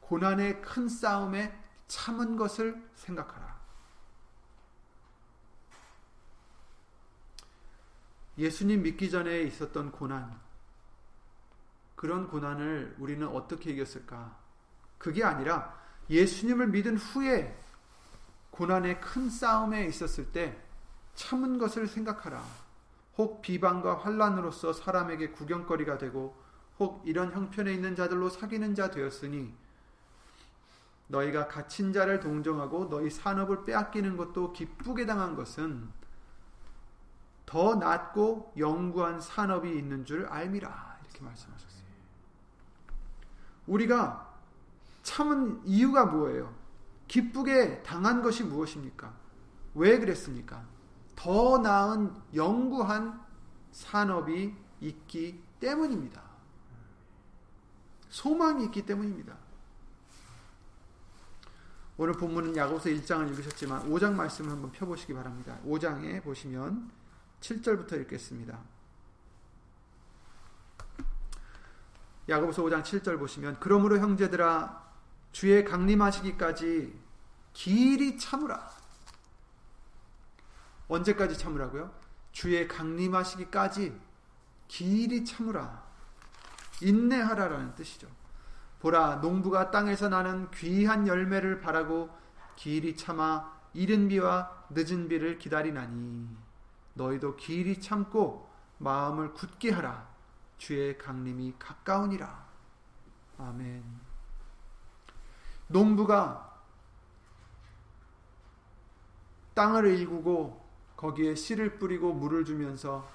고난의 0.00 0.62
큰 0.62 0.88
싸움에 0.88 1.56
참은 1.86 2.36
것을 2.36 2.90
생각하라. 2.96 3.56
예수님 8.36 8.82
믿기 8.82 9.08
전에 9.08 9.42
있었던 9.42 9.92
고난, 9.92 10.40
그런 11.94 12.26
고난을 12.26 12.96
우리는 12.98 13.28
어떻게 13.28 13.70
이겼을까? 13.70 14.36
그게 14.98 15.22
아니라 15.22 15.80
예수님을 16.10 16.66
믿은 16.66 16.96
후에 16.96 17.56
고난의 18.50 19.00
큰 19.00 19.30
싸움에 19.30 19.86
있었을 19.86 20.32
때 20.32 20.65
참은 21.16 21.58
것을 21.58 21.88
생각하라. 21.88 22.42
혹 23.18 23.42
비방과 23.42 23.98
환란으로서 23.98 24.72
사람에게 24.72 25.30
구경거리가 25.30 25.98
되고 25.98 26.36
혹 26.78 27.02
이런 27.06 27.32
형편에 27.32 27.72
있는 27.72 27.96
자들로 27.96 28.28
사귀는 28.28 28.74
자 28.74 28.90
되었으니 28.90 29.52
너희가 31.08 31.48
갇힌 31.48 31.92
자를 31.92 32.20
동정하고 32.20 32.88
너희 32.88 33.10
산업을 33.10 33.64
빼앗기는 33.64 34.16
것도 34.16 34.52
기쁘게 34.52 35.06
당한 35.06 35.34
것은 35.34 35.88
더 37.46 37.76
낮고 37.76 38.52
영구한 38.58 39.20
산업이 39.20 39.70
있는 39.70 40.04
줄 40.04 40.26
알미라. 40.26 40.98
이렇게 41.04 41.24
말씀하셨어요. 41.24 41.86
우리가 43.68 44.34
참은 45.02 45.62
이유가 45.64 46.04
뭐예요? 46.04 46.52
기쁘게 47.08 47.84
당한 47.84 48.20
것이 48.20 48.42
무엇입니까? 48.42 49.14
왜 49.74 49.98
그랬습니까? 49.98 50.75
더 51.16 51.58
나은 51.58 52.14
영구한 52.34 53.20
산업이 53.72 54.54
있기 54.80 55.42
때문입니다. 55.58 56.22
소망이 58.08 58.64
있기 58.66 58.86
때문입니다. 58.86 59.36
오늘 61.98 62.12
본문은 62.12 62.56
야고보서 62.56 62.90
1장을 62.90 63.26
읽으셨지만 63.30 63.90
5장 63.90 64.12
말씀을 64.12 64.50
한번 64.50 64.70
펴보시기 64.70 65.14
바랍니다. 65.14 65.58
5장에 65.66 66.22
보시면 66.22 66.90
7절부터 67.40 68.00
읽겠습니다. 68.02 68.58
야고보서 72.28 72.62
5장 72.64 72.82
7절 72.82 73.18
보시면 73.18 73.56
그러므로 73.60 73.98
형제들아 73.98 74.84
주의 75.32 75.64
강림하시기까지 75.64 76.98
길이 77.54 78.18
참으라. 78.18 78.75
언제까지 80.88 81.36
참으라고요? 81.38 81.92
주의 82.32 82.68
강림하시기까지 82.68 83.98
길이 84.68 85.24
참으라. 85.24 85.84
인내하라라는 86.82 87.74
뜻이죠. 87.74 88.08
보라 88.80 89.16
농부가 89.16 89.70
땅에서 89.70 90.08
나는 90.08 90.50
귀한 90.50 91.06
열매를 91.06 91.60
바라고 91.60 92.10
길이 92.56 92.96
참아 92.96 93.56
이른 93.72 94.08
비와 94.08 94.66
늦은 94.70 95.08
비를 95.08 95.38
기다리나니 95.38 96.28
너희도 96.94 97.36
길이 97.36 97.80
참고 97.80 98.48
마음을 98.78 99.32
굳게 99.34 99.70
하라. 99.70 100.08
주의 100.58 100.96
강림이 100.96 101.54
가까우니라. 101.58 102.46
아멘. 103.38 103.84
농부가 105.68 106.62
땅을 109.54 109.86
일구고 109.86 110.65
거기에 110.96 111.34
씨를 111.34 111.78
뿌리고 111.78 112.12
물을 112.12 112.44
주면서 112.44 113.08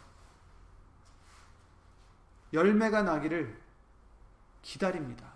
열매가 2.53 3.03
나기를 3.03 3.59
기다립니다. 4.61 5.31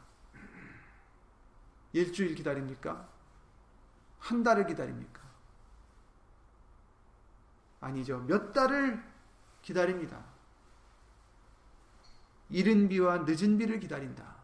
일주일 1.94 2.36
기다립니까? 2.36 3.10
한 4.20 4.44
달을 4.44 4.68
기다립니까? 4.68 5.22
아니죠. 7.80 8.20
몇 8.22 8.52
달을 8.54 9.04
기다립니다. 9.62 10.24
이른 12.50 12.88
비와 12.90 13.20
늦은 13.20 13.58
비를 13.58 13.80
기다린다. 13.80 14.36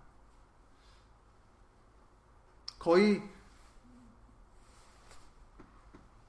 거의 2.80 3.22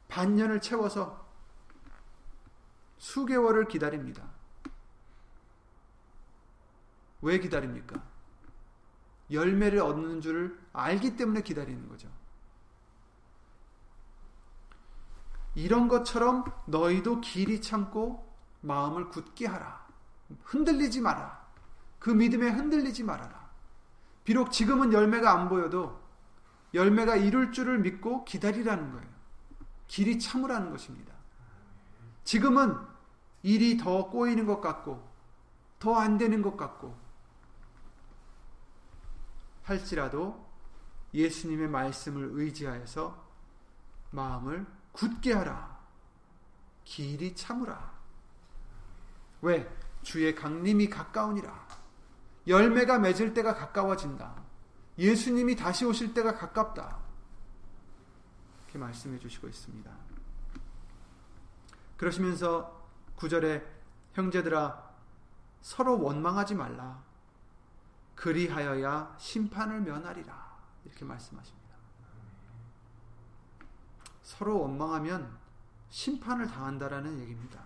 반년을 0.09 0.61
채워서 0.61 1.22
수개월을 3.03 3.67
기다립니다. 3.67 4.23
왜 7.21 7.41
기다립니까? 7.41 8.01
열매를 9.29 9.81
얻는 9.81 10.21
줄을 10.21 10.57
알기 10.73 11.17
때문에 11.17 11.43
기다리는 11.43 11.89
거죠. 11.89 12.09
이런 15.57 15.89
것처럼 15.89 16.45
너희도 16.67 17.21
길이 17.21 17.61
참고 17.61 18.33
마음을 18.61 19.09
굳게 19.09 19.49
하라. 19.49 19.85
흔들리지 20.45 21.01
마라. 21.01 21.45
그 21.99 22.11
믿음에 22.11 22.51
흔들리지 22.51 23.03
말아라. 23.03 23.51
비록 24.23 24.53
지금은 24.53 24.93
열매가 24.93 25.29
안 25.29 25.49
보여도 25.49 26.01
열매가 26.73 27.17
이룰 27.17 27.51
줄을 27.51 27.81
믿고 27.81 28.25
기다리라는 28.25 28.93
거예요. 28.93 29.09
길이 29.89 30.21
참으라는 30.21 30.71
것입니다. 30.71 31.13
지금은 32.23 32.92
일이 33.43 33.77
더 33.77 34.09
꼬이는 34.09 34.47
것 34.47 34.61
같고 34.61 35.11
더 35.79 35.97
안 35.97 36.17
되는 36.19 36.43
것 36.43 36.57
같고 36.57 36.97
할지라도 39.65 40.47
예수님의 41.15 41.69
말씀을 41.69 42.31
의지하여서 42.33 43.23
마음을 44.11 44.67
굳게 44.93 45.33
하라. 45.33 45.79
길이 46.85 47.35
참으라. 47.35 47.93
왜? 49.41 49.71
주의 50.03 50.35
강림이 50.35 50.89
가까우니라. 50.91 51.69
열매가 52.47 52.99
맺을 52.99 53.35
때가 53.35 53.55
가까워진다. 53.55 54.43
예수님이 54.99 55.57
다시 55.57 55.85
오실 55.85 56.13
때가 56.13 56.35
가깝다. 56.35 56.99
이렇게 58.65 58.79
말씀해 58.79 59.19
주시고 59.19 59.49
있습니다. 59.49 59.91
그러시면서 61.97 62.82
구절에 63.23 63.65
형제들아 64.15 64.91
서로 65.61 66.03
원망하지 66.03 66.57
말라. 66.57 67.01
그리하여야 68.17 69.15
심판을 69.17 69.81
면하리라. 69.81 70.59
이렇게 70.85 71.05
말씀하십니다. 71.05 71.77
서로 74.23 74.63
원망하면 74.63 75.39
심판을 75.89 76.49
당한다라는 76.49 77.21
얘기입니다. 77.21 77.63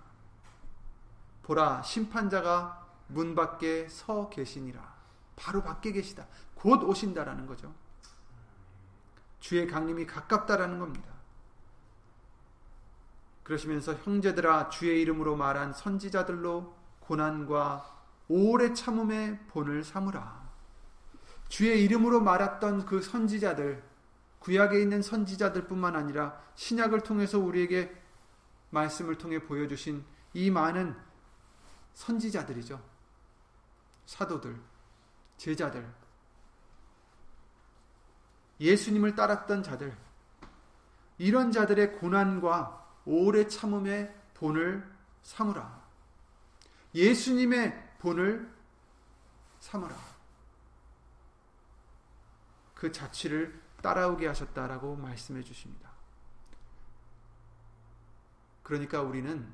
보라 1.43 1.83
심판자가 1.83 2.87
문 3.09 3.35
밖에 3.35 3.89
서 3.89 4.29
계시니라. 4.29 4.95
바로 5.37 5.63
밖에 5.63 5.91
계시다. 5.91 6.27
곧 6.55 6.83
오신다라는 6.83 7.47
거죠. 7.47 7.75
주의 9.41 9.67
강림이 9.67 10.05
가깝다라는 10.05 10.79
겁니다. 10.79 11.16
그러시면서 13.47 13.95
형제들아 13.95 14.71
주의 14.71 15.01
이름으로 15.03 15.37
말한 15.37 15.73
선지자들로 15.73 16.75
고난과 16.99 17.97
오래 18.27 18.75
참음의 18.75 19.47
본을 19.47 19.85
삼으라. 19.85 20.51
주의 21.49 21.85
이름으로 21.85 22.21
말했던 22.23 22.87
그 22.87 23.01
선지자들, 23.01 23.85
구약에 24.41 24.81
있는 24.81 25.01
선지자들뿐만 25.01 25.95
아니라 25.95 26.41
신약을 26.57 27.03
통해서 27.03 27.39
우리에게 27.39 27.97
말씀을 28.71 29.17
통해 29.17 29.39
보여주신 29.39 30.05
이 30.35 30.51
많은 30.51 30.97
선지자들이죠. 31.95 32.83
사도들, 34.07 34.61
제자들, 35.37 35.89
예수님을 38.59 39.15
따랐던 39.15 39.63
자들, 39.63 39.97
이런 41.19 41.53
자들의 41.53 41.93
고난과 42.01 42.86
오래 43.07 43.47
참음의 43.47 44.15
본을 44.35 44.87
삼으라. 45.23 45.87
예수님의 46.95 47.97
본을 48.01 48.53
삼으라. 49.61 49.97
그 52.75 52.93
자취를 52.93 53.61
따라오게 53.81 54.27
하셨다라고 54.27 54.97
말씀해 54.97 55.43
주십니다. 55.43 55.91
그러니까 58.63 59.01
우리는 59.01 59.47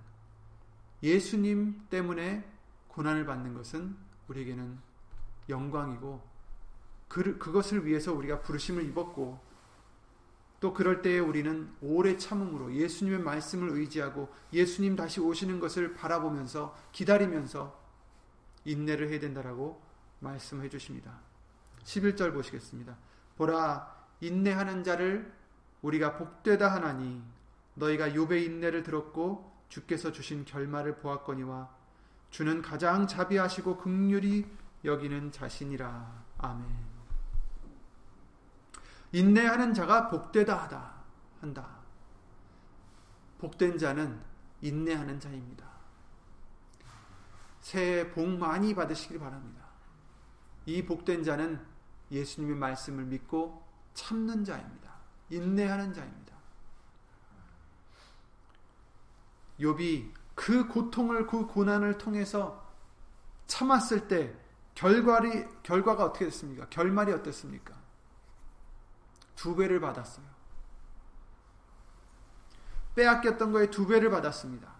예수님 1.02 1.86
때문에 1.90 2.48
고난을 2.88 3.26
받는 3.26 3.54
것은 3.54 3.96
우리에게는 4.28 4.78
영광이고 5.48 6.32
그, 7.08 7.38
그것을 7.38 7.84
위해서 7.84 8.12
우리가 8.12 8.40
부르심을 8.40 8.84
입었고 8.84 9.51
또 10.62 10.72
그럴 10.72 11.02
때에 11.02 11.18
우리는 11.18 11.68
오래 11.80 12.16
참음으로 12.16 12.72
예수님의 12.72 13.18
말씀을 13.18 13.70
의지하고 13.70 14.32
예수님 14.52 14.94
다시 14.94 15.18
오시는 15.18 15.58
것을 15.58 15.92
바라보면서 15.92 16.78
기다리면서 16.92 17.76
인내를 18.64 19.10
해야 19.10 19.18
된다라고 19.18 19.82
말씀해 20.20 20.68
주십니다. 20.68 21.18
11절 21.82 22.32
보시겠습니다. 22.32 22.96
보라 23.36 23.92
인내하는 24.20 24.84
자를 24.84 25.34
우리가 25.82 26.16
복되다 26.16 26.72
하나니 26.72 27.20
너희가 27.74 28.10
욥의 28.10 28.44
인내를 28.44 28.84
들었고 28.84 29.52
주께서 29.68 30.12
주신 30.12 30.44
결말을 30.44 30.98
보았거니와 30.98 31.70
주는 32.30 32.62
가장 32.62 33.08
자비하시고 33.08 33.78
극률이 33.78 34.46
여기는 34.84 35.32
자신이라. 35.32 36.24
아멘. 36.38 36.91
인내하는 39.12 39.74
자가 39.74 40.08
복되다 40.08 40.62
하다 40.62 40.94
한다. 41.40 41.68
복된 43.38 43.78
자는 43.78 44.20
인내하는 44.60 45.20
자입니다. 45.20 45.66
새해 47.60 48.10
복 48.10 48.28
많이 48.28 48.74
받으시길 48.74 49.18
바랍니다. 49.18 49.62
이 50.66 50.84
복된 50.84 51.24
자는 51.24 51.64
예수님의 52.10 52.56
말씀을 52.56 53.04
믿고 53.04 53.66
참는 53.94 54.44
자입니다. 54.44 54.92
인내하는 55.30 55.92
자입니다. 55.92 56.36
욥이 59.60 60.12
그 60.34 60.66
고통을 60.68 61.26
그 61.26 61.46
고난을 61.46 61.98
통해서 61.98 62.70
참았을 63.46 64.08
때 64.08 64.34
결과리 64.74 65.44
결과가 65.62 66.04
어떻게 66.04 66.24
됐습니까? 66.26 66.68
결말이 66.68 67.12
어땠습니까? 67.12 67.81
두 69.34 69.56
배를 69.56 69.80
받았어요. 69.80 70.26
빼앗겼던 72.94 73.52
거에 73.52 73.70
두 73.70 73.86
배를 73.86 74.10
받았습니다. 74.10 74.72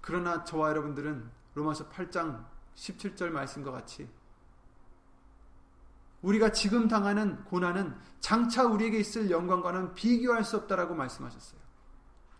그러나 0.00 0.44
저와 0.44 0.70
여러분들은 0.70 1.30
로마서 1.54 1.88
8장 1.90 2.44
17절 2.74 3.30
말씀과 3.30 3.70
같이 3.70 4.08
우리가 6.22 6.52
지금 6.52 6.88
당하는 6.88 7.44
고난은 7.44 7.96
장차 8.20 8.64
우리에게 8.64 8.98
있을 8.98 9.30
영광과는 9.30 9.94
비교할 9.94 10.44
수 10.44 10.56
없다라고 10.56 10.94
말씀하셨어요. 10.94 11.60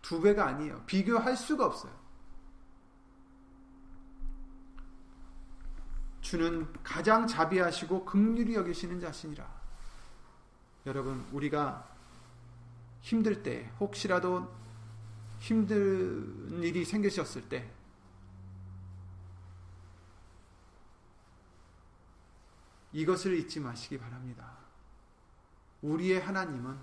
두 0.01 0.21
배가 0.21 0.47
아니에요. 0.47 0.83
비교할 0.85 1.35
수가 1.37 1.65
없어요. 1.65 1.93
주는 6.21 6.71
가장 6.81 7.27
자비하시고 7.27 8.05
극률이 8.05 8.55
여기시는 8.55 8.99
자신이라. 9.01 9.62
여러분, 10.85 11.25
우리가 11.31 11.87
힘들 13.01 13.41
때, 13.41 13.71
혹시라도 13.79 14.53
힘든 15.39 16.61
일이 16.61 16.83
생기셨을 16.83 17.47
때, 17.49 17.69
이것을 22.91 23.37
잊지 23.37 23.59
마시기 23.59 23.97
바랍니다. 23.97 24.57
우리의 25.81 26.21
하나님은, 26.21 26.77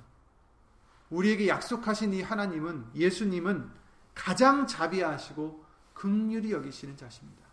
우리에게 1.10 1.48
약속하신 1.48 2.14
이 2.14 2.22
하나님은, 2.22 2.90
예수님은 2.94 3.70
가장 4.14 4.66
자비하시고 4.66 5.64
극률이 5.94 6.52
여기시는 6.52 6.96
자십니다. 6.96 7.46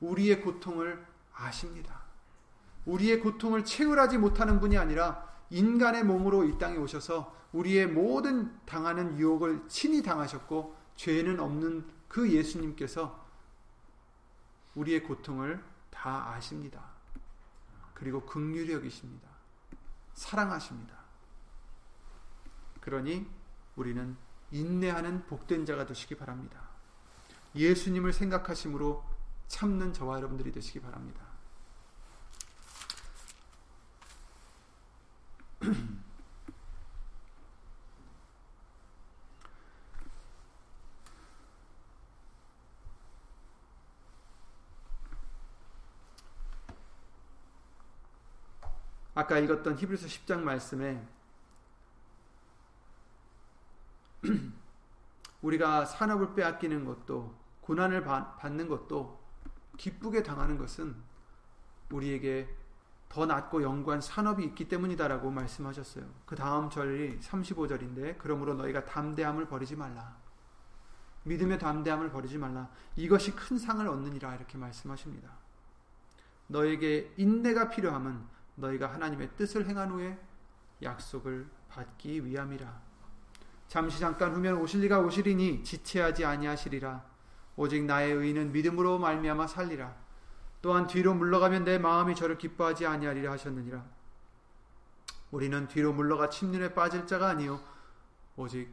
우리의 0.00 0.40
고통을 0.42 1.06
아십니다. 1.34 2.01
우리의 2.86 3.20
고통을 3.20 3.64
채울하지 3.64 4.18
못하는 4.18 4.60
분이 4.60 4.76
아니라 4.76 5.30
인간의 5.50 6.04
몸으로 6.04 6.44
이 6.44 6.58
땅에 6.58 6.76
오셔서 6.76 7.36
우리의 7.52 7.86
모든 7.86 8.58
당하는 8.64 9.18
유혹을 9.18 9.68
친히 9.68 10.02
당하셨고 10.02 10.76
죄는 10.96 11.38
없는 11.40 11.86
그 12.08 12.30
예수님께서 12.30 13.22
우리의 14.74 15.02
고통을 15.02 15.62
다 15.90 16.30
아십니다. 16.30 16.82
그리고 17.94 18.24
극률히 18.24 18.72
여기십니다. 18.72 19.28
사랑하십니다. 20.14 20.94
그러니 22.80 23.26
우리는 23.76 24.16
인내하는 24.50 25.26
복된 25.26 25.66
자가 25.66 25.86
되시기 25.86 26.16
바랍니다. 26.16 26.60
예수님을 27.54 28.12
생각하심으로 28.12 29.04
참는 29.46 29.92
저와 29.92 30.16
여러분들이 30.16 30.52
되시기 30.52 30.80
바랍니다. 30.80 31.31
아까 49.14 49.38
읽었던 49.38 49.78
히브리서 49.78 50.08
10장 50.08 50.40
말씀에 50.40 51.06
우리가 55.42 55.84
산업을 55.84 56.34
빼앗기는 56.34 56.84
것도 56.84 57.34
고난을 57.60 58.02
받는 58.04 58.68
것도 58.68 59.22
기쁘게 59.76 60.24
당하는 60.24 60.58
것은 60.58 60.96
우리에게 61.90 62.61
더 63.12 63.26
낫고 63.26 63.62
영구한 63.62 64.00
산업이 64.00 64.42
있기 64.42 64.68
때문이다라고 64.68 65.30
말씀하셨어요. 65.30 66.02
그 66.24 66.34
다음 66.34 66.70
절이 66.70 67.18
35절인데 67.20 68.16
그러므로 68.16 68.54
너희가 68.54 68.86
담대함을 68.86 69.48
버리지 69.48 69.76
말라. 69.76 70.16
믿음의 71.24 71.58
담대함을 71.58 72.10
버리지 72.10 72.38
말라. 72.38 72.70
이것이 72.96 73.32
큰 73.32 73.58
상을 73.58 73.86
얻느니라 73.86 74.34
이렇게 74.36 74.56
말씀하십니다. 74.56 75.28
너에게 76.46 77.12
인내가 77.18 77.68
필요함은 77.68 78.18
너희가 78.54 78.90
하나님의 78.94 79.36
뜻을 79.36 79.68
행한 79.68 79.90
후에 79.90 80.18
약속을 80.82 81.46
받기 81.68 82.24
위함이라. 82.24 82.80
잠시 83.68 84.00
잠깐 84.00 84.34
후면 84.34 84.56
오실 84.56 84.80
리가 84.80 85.00
오시리니 85.00 85.64
지체하지 85.64 86.24
아니하시리라. 86.24 87.04
오직 87.56 87.84
나의 87.84 88.14
의는 88.14 88.52
믿음으로 88.52 88.98
말미암아 88.98 89.48
살리라. 89.48 90.01
또한 90.62 90.86
뒤로 90.86 91.12
물러가면 91.12 91.64
내 91.64 91.78
마음이 91.78 92.14
저를 92.14 92.38
기뻐하지 92.38 92.86
아니하리라 92.86 93.32
하셨느니라. 93.32 93.84
우리는 95.32 95.66
뒤로 95.66 95.92
물러가 95.92 96.30
침륜에 96.30 96.72
빠질 96.74 97.06
자가 97.06 97.28
아니요 97.30 97.60
오직 98.36 98.72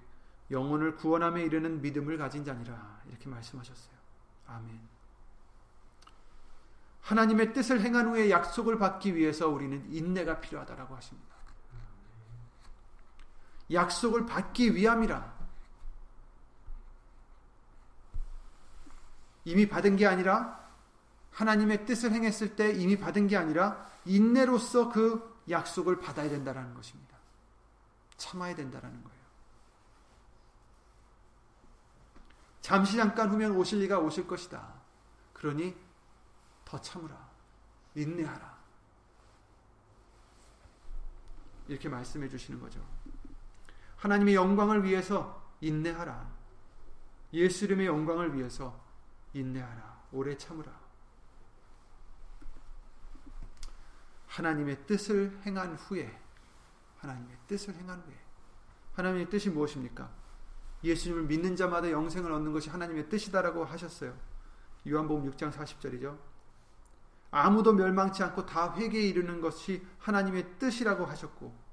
영혼을 0.52 0.96
구원함에 0.96 1.42
이르는 1.44 1.82
믿음을 1.82 2.18
가진 2.18 2.46
자니라. 2.46 3.02
이렇게 3.08 3.28
말씀하셨어요. 3.28 3.96
아멘. 4.48 4.80
하나님의 7.02 7.54
뜻을 7.54 7.82
행한 7.82 8.08
후에 8.08 8.30
약속을 8.30 8.78
받기 8.78 9.16
위해서 9.16 9.48
우리는 9.48 9.92
인내가 9.92 10.40
필요하다라고 10.40 10.96
하십니다. 10.96 11.36
약속을 13.72 14.28
받기 14.28 14.76
위함이라. 14.76 15.40
이미 19.46 19.68
받은 19.68 19.96
게 19.96 20.06
아니라 20.06 20.59
하나님의 21.40 21.86
뜻을 21.86 22.12
행했을 22.12 22.58
때 22.58 22.74
이미 22.74 23.00
받은 23.00 23.28
게 23.28 23.38
아니라 23.38 23.90
인내로서 24.04 24.90
그 24.90 25.42
약속을 25.50 26.02
받아야 26.02 26.30
된다라는 26.30 26.74
것입니다. 26.74 27.18
참아야 28.18 28.56
된다라는 28.56 29.02
거예요. 29.02 29.20
잠시 32.60 32.98
잠깐 32.98 33.30
후면 33.30 33.56
오실 33.56 33.80
리가 33.80 34.00
오실 34.00 34.28
것이다. 34.28 34.74
그러니 35.32 35.78
더 36.66 36.82
참으라. 36.82 37.30
인내하라. 37.96 38.60
이렇게 41.70 41.88
말씀해 41.88 42.28
주시는 42.28 42.60
거죠. 42.60 42.86
하나님의 43.96 44.36
영광을 44.36 44.84
위해서 44.84 45.42
인내하라. 45.62 46.30
예수 47.32 47.64
이름의 47.64 47.88
영광을 47.88 48.36
위해서 48.36 48.78
인내하라. 49.34 50.04
오래 50.12 50.38
참으라. 50.38 50.89
하나님의 54.30 54.86
뜻을 54.86 55.38
행한 55.46 55.76
후에 55.76 56.20
하나님의 56.98 57.38
뜻을 57.48 57.76
행한 57.76 58.00
후에 58.02 58.16
하나님의 58.94 59.30
뜻이 59.30 59.50
무엇입니까? 59.50 60.10
예수님을 60.84 61.24
믿는 61.24 61.56
자마다 61.56 61.92
영생을 61.92 62.32
얻는 62.32 62.54
것이 62.54 62.70
하나님의 62.70 63.10
뜻이다라고 63.10 63.66
하셨어요. 63.66 64.16
요한복음 64.88 65.30
6장 65.32 65.52
40절이죠. 65.52 66.18
아무도 67.32 67.74
멸망치 67.74 68.24
않고 68.24 68.46
다 68.46 68.74
회개에 68.76 69.02
이르는 69.02 69.42
것이 69.42 69.86
하나님의 70.00 70.58
뜻이라고 70.58 71.06
하셨고 71.06 71.70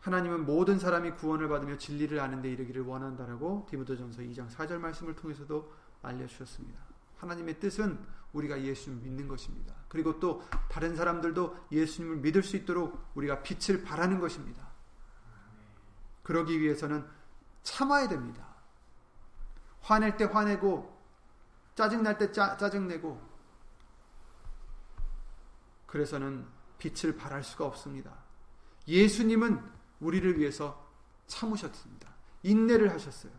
하나님은 0.00 0.46
모든 0.46 0.78
사람이 0.78 1.12
구원을 1.12 1.48
받으며 1.48 1.76
진리를 1.76 2.18
아는 2.18 2.40
데 2.40 2.50
이르기를 2.50 2.82
원한다라고 2.82 3.66
디모데전서 3.68 4.22
2장 4.22 4.48
4절 4.48 4.78
말씀을 4.78 5.14
통해서도 5.14 5.72
알려 6.02 6.26
주셨습니다. 6.26 6.87
하나님의 7.18 7.60
뜻은 7.60 7.98
우리가 8.32 8.62
예수님을 8.62 9.04
믿는 9.04 9.28
것입니다. 9.28 9.74
그리고 9.88 10.20
또 10.20 10.42
다른 10.68 10.96
사람들도 10.96 11.68
예수님을 11.72 12.16
믿을 12.18 12.42
수 12.42 12.56
있도록 12.56 13.12
우리가 13.14 13.42
빛을 13.42 13.82
발하는 13.82 14.20
것입니다. 14.20 14.68
그러기 16.22 16.60
위해서는 16.60 17.06
참아야 17.62 18.08
됩니다. 18.08 18.46
화낼 19.80 20.16
때 20.16 20.24
화내고 20.24 20.96
짜증날 21.74 22.18
때 22.18 22.32
짜, 22.32 22.56
짜증내고 22.56 23.20
그래서는 25.86 26.46
빛을 26.78 27.16
발할 27.16 27.42
수가 27.42 27.64
없습니다. 27.66 28.12
예수님은 28.86 29.62
우리를 30.00 30.38
위해서 30.38 30.86
참으셨습니다. 31.26 32.08
인내를 32.42 32.92
하셨어요. 32.92 33.32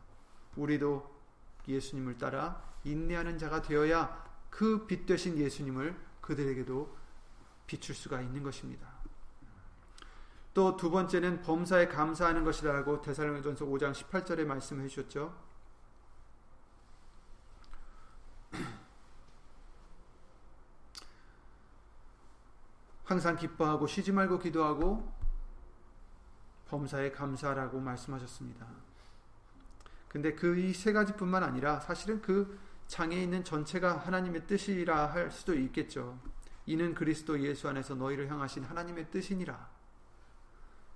우리도 0.56 1.20
예수님을 1.68 2.18
따라 2.18 2.69
인내하는 2.84 3.38
자가 3.38 3.62
되어야 3.62 4.28
그 4.50 4.88
빛 4.88 5.06
되신 5.06 5.38
예수님을 5.38 5.96
그들에게도 6.22 6.98
비출 7.68 7.94
수가 7.96 8.22
있는 8.22 8.42
것입니다. 8.44 8.88
또 10.54 10.76
두 10.76 10.90
번째는 10.90 11.42
범사에 11.44 11.88
감사하는 11.88 12.44
것이라고 12.44 13.02
데살로니전서 13.02 13.66
5장 13.66 13.94
18절에 13.94 14.46
말씀해 14.46 14.88
주셨죠. 14.88 15.34
항상 23.06 23.36
기뻐하고 23.36 23.88
쉬지 23.88 24.12
말고 24.12 24.40
기도하고 24.40 25.12
범사에 26.68 27.12
감사라고 27.12 27.80
말씀하셨습니다. 27.80 28.68
근데 30.08 30.34
그 30.34 30.58
이 30.58 30.74
세 30.74 30.92
가지뿐만 30.92 31.44
아니라 31.44 31.80
사실은 31.80 32.22
그 32.22 32.60
장에 32.90 33.22
있는 33.22 33.44
전체가 33.44 33.98
하나님의 33.98 34.48
뜻이라 34.48 35.14
할 35.14 35.30
수도 35.32 35.54
있겠죠. 35.54 36.20
이는 36.66 36.96
그리스도 36.96 37.40
예수 37.40 37.70
안에서 37.70 37.94
너희를 37.94 38.32
향하신 38.32 38.64
하나님의 38.64 39.12
뜻이니라. 39.12 39.70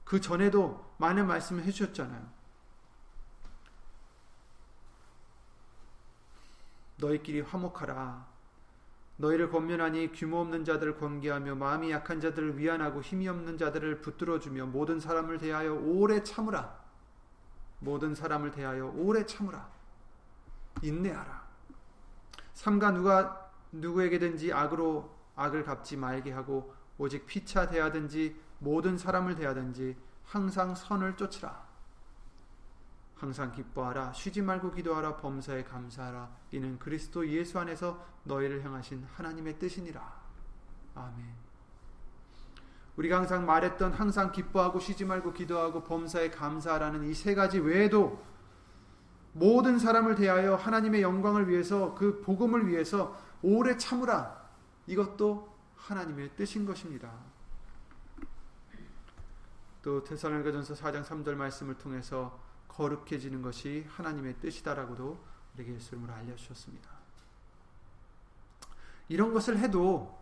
그 0.03 0.19
전에도 0.19 0.91
많은 0.97 1.27
말씀을 1.27 1.63
해주셨잖아요. 1.63 2.27
너희끼리 6.97 7.41
화목하라. 7.41 8.27
너희를 9.17 9.51
권면하니 9.51 10.13
규모 10.13 10.39
없는 10.39 10.65
자들을 10.65 10.97
권계하며 10.97 11.55
마음이 11.55 11.91
약한 11.91 12.19
자들을 12.19 12.57
위안하고 12.57 13.03
힘이 13.03 13.27
없는 13.27 13.59
자들을 13.59 14.01
붙들어 14.01 14.39
주며 14.39 14.65
모든 14.65 14.99
사람을 14.99 15.37
대하여 15.37 15.75
오래 15.75 16.23
참으라. 16.23 16.83
모든 17.77 18.15
사람을 18.15 18.49
대하여 18.49 18.87
오래 18.95 19.27
참으라. 19.27 19.69
인내하라. 20.81 21.42
삼가 22.53 22.91
누가 22.91 23.51
누구에게든지 23.71 24.53
악으로 24.53 25.13
악을 25.35 25.63
갚지 25.63 25.97
말게 25.97 26.31
하고 26.31 26.73
오직 26.97 27.25
피차 27.25 27.69
대하든지 27.69 28.39
모든 28.59 28.97
사람을 28.97 29.35
대하든지 29.35 29.97
항상 30.25 30.75
선을 30.75 31.17
쫓으라. 31.17 31.63
항상 33.15 33.51
기뻐하라. 33.51 34.13
쉬지 34.13 34.41
말고 34.41 34.71
기도하라. 34.71 35.17
범사에 35.17 35.63
감사하라. 35.63 36.29
이는 36.51 36.77
그리스도 36.77 37.27
예수 37.29 37.57
안에서 37.59 38.05
너희를 38.23 38.63
향하신 38.63 39.05
하나님의 39.15 39.59
뜻이니라. 39.59 40.21
아멘. 40.95 41.25
우리가 42.97 43.17
항상 43.17 43.45
말했던 43.45 43.93
항상 43.93 44.31
기뻐하고 44.31 44.79
쉬지 44.79 45.03
말고 45.05 45.33
기도하고 45.33 45.83
범사에 45.83 46.29
감사하라는 46.29 47.05
이 47.05 47.13
세 47.13 47.33
가지 47.33 47.59
외에도 47.59 48.21
모든 49.33 49.79
사람을 49.79 50.15
대하여 50.15 50.55
하나님의 50.55 51.01
영광을 51.01 51.49
위해서 51.49 51.93
그 51.95 52.21
복음을 52.21 52.67
위해서 52.67 53.19
오래 53.41 53.77
참으라 53.77 54.43
이것도 54.87 55.51
하나님의 55.75 56.31
뜻인 56.35 56.65
것입니다 56.65 57.11
또 59.83 60.03
테살로니가전서 60.03 60.75
4장 60.75 61.03
3절 61.03 61.35
말씀을 61.35 61.77
통해서 61.77 62.39
거룩해지는 62.69 63.41
것이 63.41 63.85
하나님의 63.89 64.39
뜻이다라고도 64.39 65.19
우리에게 65.53 65.75
예수님으로 65.75 66.13
알려주셨습니다. 66.13 66.89
이런 69.09 69.33
것을 69.33 69.59
해도 69.59 70.19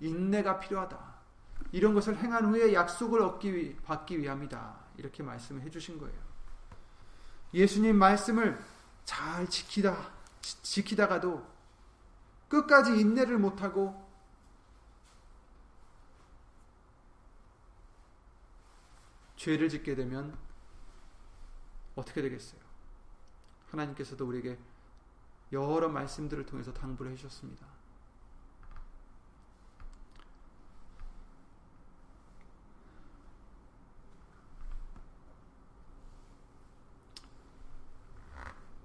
인내가 0.00 0.58
필요하다. 0.58 0.98
이런 1.72 1.94
것을 1.94 2.16
행한 2.16 2.46
후에 2.46 2.72
약속을 2.72 3.20
얻기 3.20 3.54
위, 3.54 3.76
받기 3.76 4.18
위함이다. 4.18 4.76
이렇게 4.96 5.22
말씀을 5.22 5.62
해주신 5.62 5.98
거예요. 5.98 6.25
예수님 7.56 7.96
말씀을 7.96 8.62
잘 9.06 9.48
지키다 9.48 10.12
지키다가도 10.42 11.42
끝까지 12.48 13.00
인내를 13.00 13.38
못하고 13.38 14.06
죄를 19.36 19.70
짓게 19.70 19.94
되면 19.94 20.36
어떻게 21.94 22.20
되겠어요? 22.20 22.60
하나님께서도 23.70 24.26
우리에게 24.26 24.58
여러 25.52 25.88
말씀들을 25.88 26.44
통해서 26.44 26.74
당부를 26.74 27.12
해주셨습니다. 27.12 27.75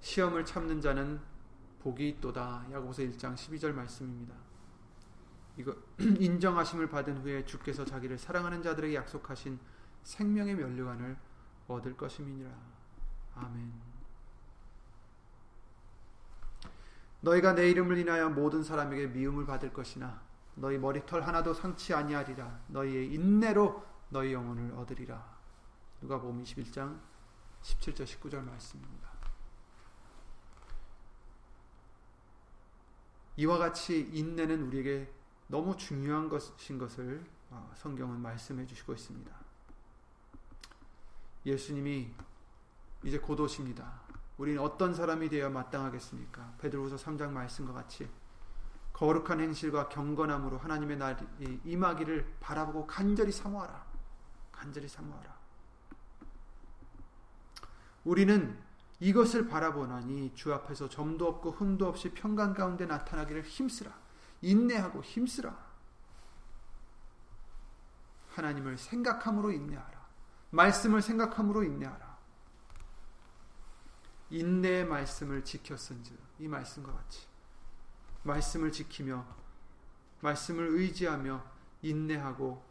시험을 0.01 0.45
참는 0.45 0.81
자는 0.81 1.19
복이 1.79 2.07
있도다. 2.09 2.65
야고보서 2.71 3.03
1장 3.03 3.35
12절 3.35 3.73
말씀입니다. 3.73 4.35
이거 5.57 5.75
인정하심을 5.99 6.89
받은 6.89 7.21
후에 7.21 7.45
주께서 7.45 7.85
자기를 7.85 8.17
사랑하는 8.17 8.61
자들에게 8.61 8.95
약속하신 8.95 9.59
생명의 10.03 10.55
면류관을 10.55 11.17
얻을 11.67 11.95
것임이니라. 11.95 12.51
아멘. 13.35 13.71
너희가 17.21 17.53
내 17.53 17.69
이름을 17.69 17.97
인하여 17.99 18.29
모든 18.29 18.63
사람에게 18.63 19.07
미움을 19.07 19.45
받을 19.45 19.71
것이나 19.71 20.21
너희 20.55 20.77
머리털 20.77 21.21
하나도 21.21 21.53
상치 21.53 21.93
아니하리라. 21.93 22.61
너희의 22.67 23.13
인내로 23.13 23.85
너희 24.09 24.33
영혼을 24.33 24.73
얻으리라. 24.73 25.23
누가복음 26.01 26.43
21장 26.43 26.99
17절 27.61 28.05
19절 28.05 28.43
말씀입니다. 28.43 29.10
이와 33.37 33.57
같이 33.57 34.09
인내는 34.11 34.63
우리에게 34.63 35.11
너무 35.47 35.75
중요한 35.75 36.29
것인 36.29 36.77
것을 36.77 37.25
어, 37.49 37.71
성경은 37.75 38.19
말씀해 38.21 38.65
주시고 38.65 38.93
있습니다. 38.93 39.31
예수님이 41.45 42.11
이제 43.03 43.17
곧 43.19 43.39
오십니다. 43.39 44.01
우리는 44.37 44.61
어떤 44.61 44.93
사람이 44.93 45.29
되어 45.29 45.49
마땅하겠습니까? 45.49 46.55
베드로후서 46.59 46.95
3장 46.97 47.31
말씀과 47.31 47.73
같이 47.73 48.09
거룩한 48.93 49.39
행실과 49.39 49.89
경건함으로 49.89 50.57
하나님의 50.59 50.97
날이 50.97 51.25
임하기를 51.65 52.35
바라보고 52.39 52.85
간절히 52.85 53.31
사모하라. 53.31 53.85
간절히 54.51 54.87
사모하라. 54.87 55.39
우리는 58.03 58.57
이것을 59.01 59.47
바라보나니 59.47 60.35
주 60.35 60.53
앞에서 60.53 60.87
점도 60.87 61.27
없고 61.27 61.51
흠도 61.51 61.87
없이 61.87 62.11
평강 62.11 62.53
가운데 62.53 62.85
나타나기를 62.85 63.41
힘쓰라. 63.41 63.91
인내하고 64.43 65.01
힘쓰라. 65.01 65.57
하나님을 68.29 68.77
생각함으로 68.77 69.51
인내하라. 69.51 70.07
말씀을 70.51 71.01
생각함으로 71.01 71.63
인내하라. 71.63 72.17
인내의 74.29 74.85
말씀을 74.85 75.43
지켰은즉 75.43 76.17
이 76.39 76.47
말씀과 76.47 76.93
같이 76.93 77.27
말씀을 78.23 78.71
지키며 78.71 79.25
말씀을 80.21 80.67
의지하며 80.67 81.43
인내하고 81.81 82.63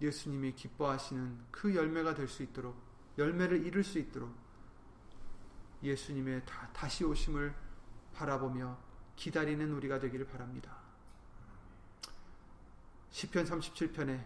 예수님이 0.00 0.54
기뻐하시는 0.54 1.46
그 1.50 1.74
열매가 1.74 2.14
될 2.14 2.28
수 2.28 2.42
있도록 2.42 2.76
열매를 3.18 3.66
이룰 3.66 3.82
수 3.82 3.98
있도록 3.98 4.32
예수님의 5.82 6.44
다, 6.44 6.68
다시 6.72 7.04
오심을 7.04 7.54
바라보며 8.14 8.76
기다리는 9.16 9.72
우리가 9.72 9.98
되기를 9.98 10.26
바랍니다. 10.26 10.76
시편 13.10 13.44
37편에 13.44 14.24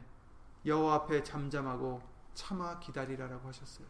여호와 0.67 0.95
앞에 0.95 1.23
잠잠하고 1.23 2.03
참아 2.35 2.81
기다리라라고 2.81 3.49
하셨어요. 3.49 3.87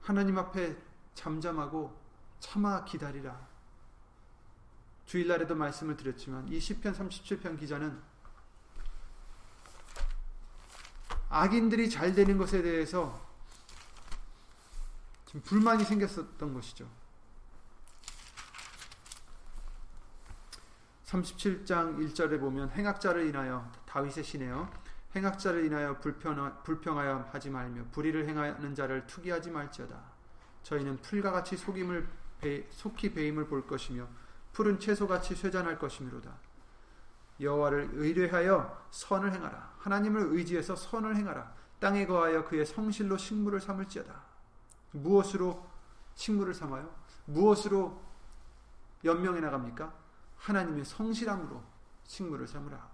하나님 0.00 0.38
앞에 0.38 0.76
잠잠하고 1.14 1.96
참아 2.40 2.84
기다리라. 2.84 3.48
주일날에도 5.04 5.54
말씀을 5.54 5.96
드렸지만 5.96 6.48
이 6.48 6.58
시편 6.58 6.92
37편 6.92 7.58
기자는 7.58 8.00
악인들이 11.28 11.88
잘 11.88 12.14
되는 12.14 12.36
것에 12.36 12.62
대해서 12.62 13.31
지금 15.32 15.40
불만이 15.44 15.84
생겼었던 15.84 16.52
것이죠. 16.52 16.86
37장 21.06 21.96
1절에 21.98 22.38
보면 22.38 22.70
행악자를 22.70 23.26
인하여 23.26 23.70
다윗의 23.86 24.24
시네요. 24.24 24.70
행악자를 25.16 25.64
인하여 25.64 25.98
불평하, 26.00 26.52
불평하여 26.62 27.30
하지 27.32 27.48
말며 27.48 27.84
불의를 27.92 28.28
행하는 28.28 28.74
자를 28.74 29.06
투기하지 29.06 29.50
말지어다. 29.50 29.98
저희는 30.64 30.98
풀과 31.00 31.32
같이 31.32 31.56
속임을 31.56 32.06
배, 32.38 32.66
속히 32.70 33.14
배임을 33.14 33.46
볼 33.46 33.66
것이며 33.66 34.06
푸른 34.52 34.78
채소같이 34.78 35.34
쇠잔할 35.34 35.78
것이미로다. 35.78 36.30
여호와를 37.40 37.90
의뢰하여 37.94 38.86
선을 38.90 39.32
행하라. 39.32 39.76
하나님을 39.78 40.28
의지해서 40.32 40.76
선을 40.76 41.16
행하라. 41.16 41.54
땅에 41.80 42.06
거하여 42.06 42.44
그의 42.44 42.66
성실로 42.66 43.16
식물을 43.16 43.60
삼을지어다. 43.60 44.31
무엇으로 44.92 45.66
식물을 46.14 46.54
삼아요? 46.54 46.88
무엇으로 47.26 48.00
연명해 49.04 49.40
나갑니까? 49.40 49.92
하나님의 50.36 50.84
성실함으로 50.84 51.62
식물을 52.04 52.46
삼으라. 52.46 52.90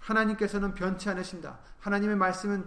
하나님께서는 0.00 0.74
변치 0.74 1.10
않으신다. 1.10 1.58
하나님의 1.80 2.16
말씀은 2.16 2.66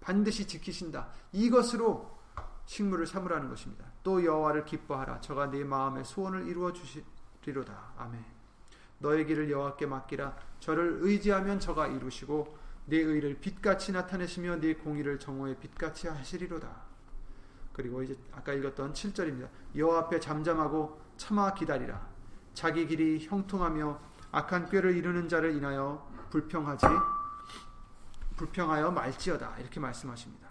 반드시 0.00 0.46
지키신다. 0.46 1.08
이것으로 1.32 2.16
식물을 2.66 3.06
삼으라는 3.06 3.48
것입니다. 3.48 3.84
또 4.02 4.24
여호와를 4.24 4.64
기뻐하라. 4.64 5.20
저가 5.20 5.50
네 5.50 5.64
마음의 5.64 6.04
소원을 6.04 6.46
이루어 6.48 6.72
주시리로다. 6.72 7.92
아멘. 7.96 8.24
너의 8.98 9.26
길을 9.26 9.50
여호와께 9.50 9.86
맡기라. 9.86 10.36
저를 10.60 10.98
의지하면 11.02 11.60
저가 11.60 11.86
이루시고 11.86 12.58
네 12.86 12.98
의를 12.98 13.38
빛같이 13.40 13.92
나타내시며 13.92 14.56
네 14.56 14.74
공의를 14.74 15.18
정오의 15.18 15.58
빛같이 15.58 16.08
하시리로다. 16.08 16.85
그리고 17.76 18.02
이제 18.02 18.16
아까 18.32 18.54
읽었던 18.54 18.94
7절입니다. 18.94 19.50
여호와 19.76 19.98
앞에 20.04 20.18
잠잠하고 20.18 20.98
참아 21.18 21.52
기다리라. 21.52 22.08
자기 22.54 22.86
길이 22.86 23.26
형통하며 23.26 24.00
악한 24.32 24.70
꾀를 24.70 24.96
이루는 24.96 25.28
자를 25.28 25.54
인하여 25.54 26.10
불평하지 26.30 26.86
불평하여 28.36 28.90
말지어다. 28.92 29.58
이렇게 29.58 29.78
말씀하십니다. 29.78 30.48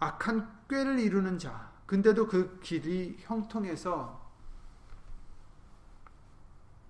악한 0.00 0.66
꾀를 0.68 0.98
이루는 0.98 1.38
자. 1.38 1.72
근데도 1.86 2.26
그 2.26 2.60
길이 2.60 3.16
형통해서 3.20 4.28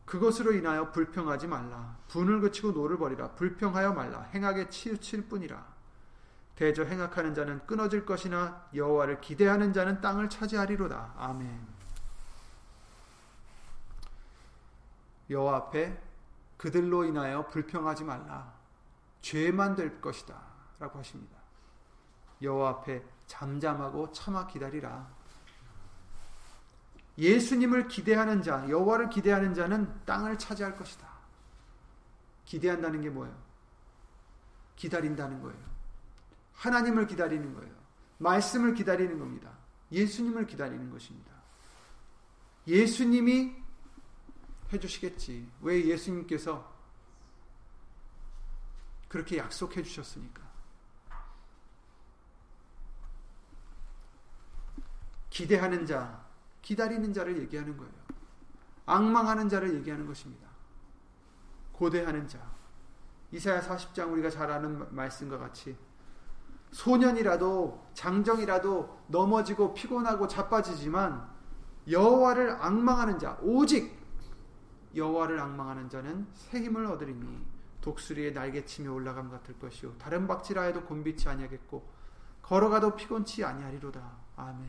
그것으로 0.05 0.53
인하여 0.53 0.91
불평하지 0.91 1.47
말라. 1.47 1.97
분을 2.09 2.41
그치고 2.41 2.73
노를 2.73 2.99
버리라. 2.99 3.31
불평하여 3.37 3.93
말라. 3.93 4.23
행악에 4.35 4.69
치우칠 4.69 5.29
뿐이라. 5.29 5.78
대저 6.59 6.83
행악하는 6.83 7.35
자는 7.35 7.65
끊어질 7.67 8.05
것이나 8.05 8.69
여호와를 8.75 9.21
기대하는 9.21 9.73
자는 9.73 10.01
땅을 10.01 10.29
차지하리로다. 10.29 11.15
아멘. 11.17 11.65
여호와 15.31 15.57
앞에 15.57 15.97
그들로 16.57 17.05
인하여 17.05 17.47
불평하지 17.47 18.03
말라. 18.03 18.53
죄만 19.23 19.77
될 19.77 20.01
것이다. 20.01 20.37
라고 20.81 20.99
하십니다. 20.99 21.39
여호와 22.43 22.71
앞에 22.71 23.05
잠잠하고 23.29 24.11
참아 24.11 24.49
기다리라. 24.49 25.07
예수님을 27.19 27.87
기대하는 27.87 28.43
자, 28.43 28.69
여호와를 28.69 29.11
기대하는 29.11 29.55
자는 29.55 30.05
땅을 30.05 30.37
차지할 30.37 30.77
것이다. 30.77 31.07
기대한다는 32.47 33.01
게 33.01 33.11
뭐예요? 33.11 33.37
기다린다는 34.75 35.41
거예요. 35.41 35.78
하나님을 36.59 37.07
기다리는 37.07 37.55
거예요. 37.55 37.73
말씀을 38.19 38.75
기다리는 38.75 39.19
겁니다. 39.19 39.57
예수님을 39.93 40.47
기다리는 40.47 40.91
것입니다. 40.91 41.33
예수님이 42.67 43.57
해주시겠지. 44.73 45.49
왜 45.63 45.87
예수님께서 45.87 46.77
그렇게 49.09 49.39
약속해 49.39 49.83
주셨으니까. 49.83 50.47
기대하는 55.31 55.87
자, 55.87 56.27
기다리는 56.61 57.13
자를 57.13 57.39
얘기하는 57.39 57.77
거예요. 57.77 57.93
악망하는 58.85 59.49
자를 59.49 59.75
얘기하는 59.77 60.07
것입니다. 60.07 60.49
고대하는 61.73 62.27
자. 62.27 62.53
이사야 63.31 63.61
40장 63.61 64.13
우리가 64.13 64.29
잘 64.29 64.51
아는 64.51 64.93
말씀과 64.95 65.39
같이 65.39 65.77
소년이라도 66.73 67.87
장정이라도 67.95 68.99
넘어지고 69.09 69.75
피곤하고 69.75 70.29
자빠지지만 70.29 71.29
여호와를 71.89 72.51
악망하는 72.61 73.19
자 73.19 73.39
오직 73.43 73.99
여호와를 74.95 75.41
악망하는 75.41 75.89
자는 75.89 76.27
새 76.35 76.61
힘을 76.61 76.87
얻으리니 76.87 77.47
독수리의 77.81 78.33
날개치며 78.33 78.93
올라감 78.93 79.31
같을 79.31 79.59
것이요 79.59 79.95
다른 79.99 80.27
박지라해도 80.27 80.85
곤비치 80.85 81.29
아니하겠고 81.29 81.89
걸어가도 82.43 82.97
피곤치 82.97 83.45
아니하리로다 83.45 84.01
아멘. 84.37 84.67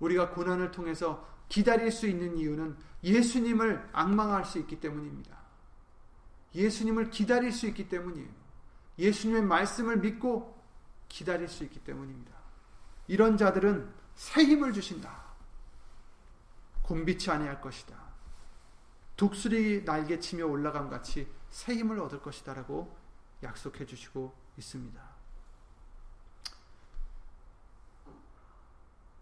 우리가 0.00 0.30
고난을 0.30 0.70
통해서 0.70 1.26
기다릴 1.48 1.90
수 1.90 2.06
있는 2.06 2.36
이유는 2.36 2.76
예수님을 3.02 3.88
악망할 3.92 4.44
수 4.44 4.58
있기 4.58 4.80
때문입니다. 4.80 5.36
예수님을 6.54 7.10
기다릴 7.10 7.52
수 7.52 7.66
있기 7.66 7.88
때문이에요. 7.88 8.28
예수님의 8.98 9.42
말씀을 9.42 9.98
믿고 9.98 10.58
기다릴 11.08 11.48
수 11.48 11.64
있기 11.64 11.80
때문입니다. 11.80 12.36
이런 13.06 13.36
자들은 13.36 13.92
새 14.14 14.44
힘을 14.44 14.72
주신다. 14.72 15.22
곤비치 16.82 17.30
아니할 17.30 17.60
것이다. 17.60 17.96
독수리 19.16 19.84
날개 19.84 20.18
치며 20.18 20.46
올라감 20.46 20.88
같이 20.88 21.30
새 21.50 21.74
힘을 21.74 21.98
얻을 22.00 22.20
것이다라고 22.20 22.96
약속해 23.42 23.84
주시고 23.86 24.34
있습니다. 24.56 25.00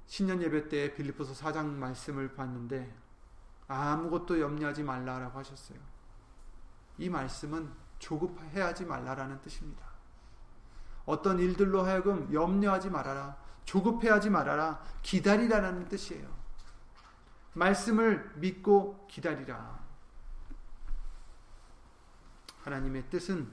신년 0.07 0.43
예배 0.43 0.69
때 0.69 0.95
빌립보서 0.95 1.35
4장 1.35 1.67
말씀을 1.67 2.35
봤는데 2.35 2.95
아무것도 3.69 4.41
염려하지 4.41 4.83
말라라고 4.83 5.39
하셨어요. 5.39 5.79
이 6.99 7.09
말씀은 7.09 7.86
조급해하지 7.99 8.85
말라라는 8.85 9.41
뜻입니다. 9.41 9.87
어떤 11.05 11.39
일들로 11.39 11.83
하여금 11.83 12.33
염려하지 12.33 12.91
말아라, 12.91 13.37
조급해하지 13.65 14.31
말아라, 14.31 14.83
기다리라는 15.03 15.89
뜻이에요. 15.89 16.29
말씀을 17.55 18.33
믿고 18.37 19.07
기다리라. 19.09 19.81
하나님의 22.63 23.09
뜻은 23.09 23.51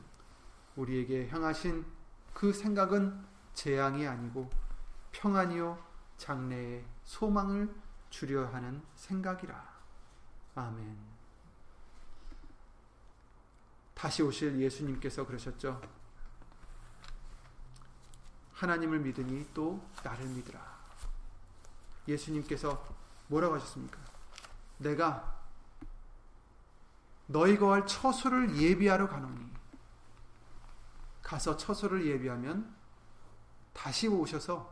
우리에게 0.76 1.30
향하신 1.30 1.86
그 2.34 2.52
생각은 2.52 3.24
재앙이 3.54 4.08
아니고 4.08 4.50
평안이요 5.12 5.78
장래의 6.18 6.84
소망을 7.04 7.74
주려 8.10 8.48
하는 8.48 8.82
생각이라. 8.96 9.74
아멘. 10.56 11.13
다시 14.04 14.22
오실 14.22 14.60
예수님께서 14.60 15.26
그러셨죠. 15.26 15.82
하나님을 18.52 19.00
믿으니 19.00 19.48
또 19.54 19.82
나를 20.04 20.26
믿으라. 20.26 20.60
예수님께서 22.10 22.86
뭐라고 23.28 23.56
하셨습니까? 23.56 23.98
내가 24.80 25.42
너희 27.28 27.58
거할 27.58 27.88
처소를 27.88 28.58
예비하러 28.58 29.08
가노니 29.08 29.50
가서 31.22 31.56
처소를 31.56 32.06
예비하면 32.06 32.76
다시 33.72 34.10
오셔서 34.10 34.70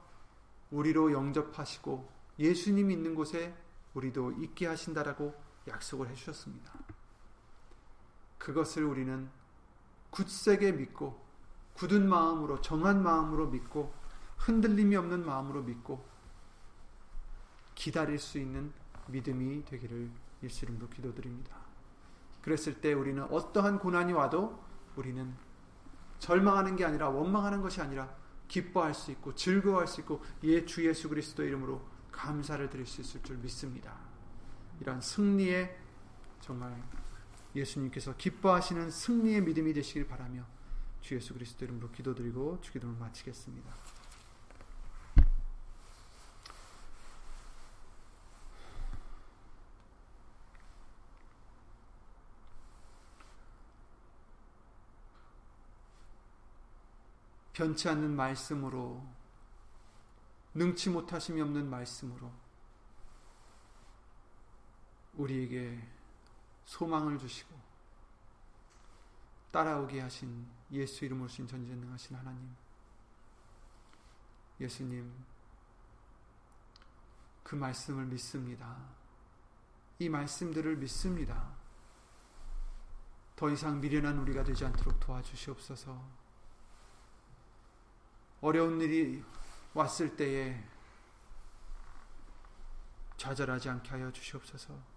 우리로 0.71 1.13
영접하시고 1.13 2.11
예수님 2.37 2.91
있는 2.91 3.15
곳에 3.15 3.55
우리도 3.93 4.33
있게 4.43 4.67
하신다라고 4.67 5.33
약속을 5.69 6.09
해 6.09 6.15
주셨습니다. 6.15 6.73
그것을 8.41 8.83
우리는 8.83 9.29
굳세게 10.09 10.71
믿고 10.71 11.23
굳은 11.75 12.09
마음으로 12.09 12.59
정한 12.61 13.03
마음으로 13.03 13.47
믿고 13.47 13.93
흔들림이 14.37 14.95
없는 14.95 15.23
마음으로 15.23 15.61
믿고 15.61 16.03
기다릴 17.75 18.17
수 18.17 18.39
있는 18.39 18.73
믿음이 19.07 19.63
되기를 19.65 20.09
예수 20.41 20.65
이름으로 20.65 20.89
기도드립니다. 20.89 21.55
그랬을 22.41 22.81
때 22.81 22.93
우리는 22.93 23.23
어떠한 23.23 23.77
고난이 23.77 24.13
와도 24.13 24.59
우리는 24.95 25.35
절망하는 26.17 26.75
게 26.75 26.83
아니라 26.83 27.09
원망하는 27.09 27.61
것이 27.61 27.79
아니라 27.79 28.11
기뻐할 28.47 28.95
수 28.95 29.11
있고 29.11 29.35
즐거워할 29.35 29.87
수 29.87 30.01
있고 30.01 30.23
예 30.43 30.65
주 30.65 30.85
예수 30.87 31.09
그리스도 31.09 31.43
이름으로 31.43 31.79
감사를 32.11 32.67
드릴 32.71 32.87
수 32.87 33.01
있을 33.01 33.21
줄 33.21 33.37
믿습니다. 33.37 33.95
이런 34.79 34.99
승리의 34.99 35.77
정말 36.41 36.75
예수님께서 37.55 38.15
기뻐하시는 38.15 38.89
승리의 38.89 39.41
믿음이 39.41 39.73
되시길 39.73 40.07
바라며 40.07 40.45
주 41.01 41.15
예수 41.15 41.33
그리스도 41.33 41.65
이름으로 41.65 41.91
기도드리고 41.91 42.61
주기도를 42.61 42.95
마치겠습니다. 42.95 43.73
변치 57.53 57.89
않는 57.89 58.15
말씀으로 58.15 59.05
능치 60.53 60.89
못하심이 60.89 61.41
없는 61.41 61.69
말씀으로 61.69 62.31
우리에게 65.13 65.79
소망을 66.71 67.19
주시고 67.19 67.53
따라오게 69.51 69.99
하신 69.99 70.47
예수 70.71 71.03
이름으로 71.03 71.27
신 71.27 71.45
전지전능하신 71.45 72.15
하나님 72.15 72.55
예수님 74.57 75.11
그 77.43 77.55
말씀을 77.55 78.05
믿습니다. 78.05 78.77
이 79.99 80.07
말씀들을 80.07 80.77
믿습니다. 80.77 81.53
더 83.35 83.49
이상 83.49 83.81
미련한 83.81 84.17
우리가 84.19 84.45
되지 84.45 84.63
않도록 84.63 84.97
도와주시옵소서. 85.01 86.01
어려운 88.39 88.79
일이 88.79 89.21
왔을 89.73 90.15
때에 90.15 90.63
좌절하지 93.17 93.67
않게 93.69 93.89
하여 93.89 94.09
주시옵소서. 94.11 94.90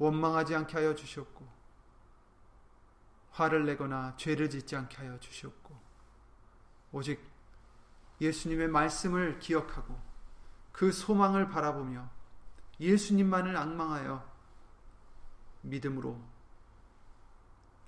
원망하지 0.00 0.54
않게 0.54 0.78
하여 0.78 0.94
주시옵고 0.94 1.46
화를 3.32 3.66
내거나 3.66 4.16
죄를 4.16 4.50
짓지 4.50 4.74
않게 4.74 4.96
하여 4.96 5.20
주시옵고 5.20 5.78
오직 6.92 7.22
예수님의 8.20 8.68
말씀을 8.68 9.38
기억하고 9.38 10.00
그 10.72 10.90
소망을 10.90 11.48
바라보며 11.48 12.10
예수님만을 12.80 13.56
악망하여 13.56 14.28
믿음으로 15.62 16.18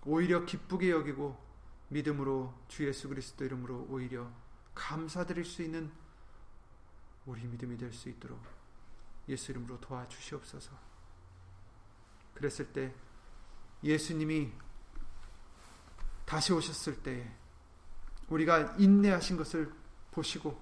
오히려 0.05 0.45
기쁘게 0.45 0.91
여기고 0.91 1.41
믿음으로 1.89 2.53
주 2.69 2.87
예수 2.87 3.09
그리스도 3.09 3.45
이름으로 3.45 3.87
오히려 3.89 4.31
감사드릴 4.75 5.45
수 5.45 5.63
있는 5.63 5.91
우리 7.25 7.47
믿음이 7.47 7.79
될 7.79 7.93
수 7.93 8.09
있도록 8.09 8.43
예수 9.29 9.53
이름으로 9.53 9.81
도와주시옵소서. 9.81 10.92
그랬을 12.43 12.73
때 12.73 12.93
예수님이 13.85 14.53
다시 16.25 16.53
오셨을 16.53 17.03
때 17.03 17.31
우리가 18.29 18.75
인내하신 18.79 19.37
것을 19.37 19.73
보시고 20.11 20.61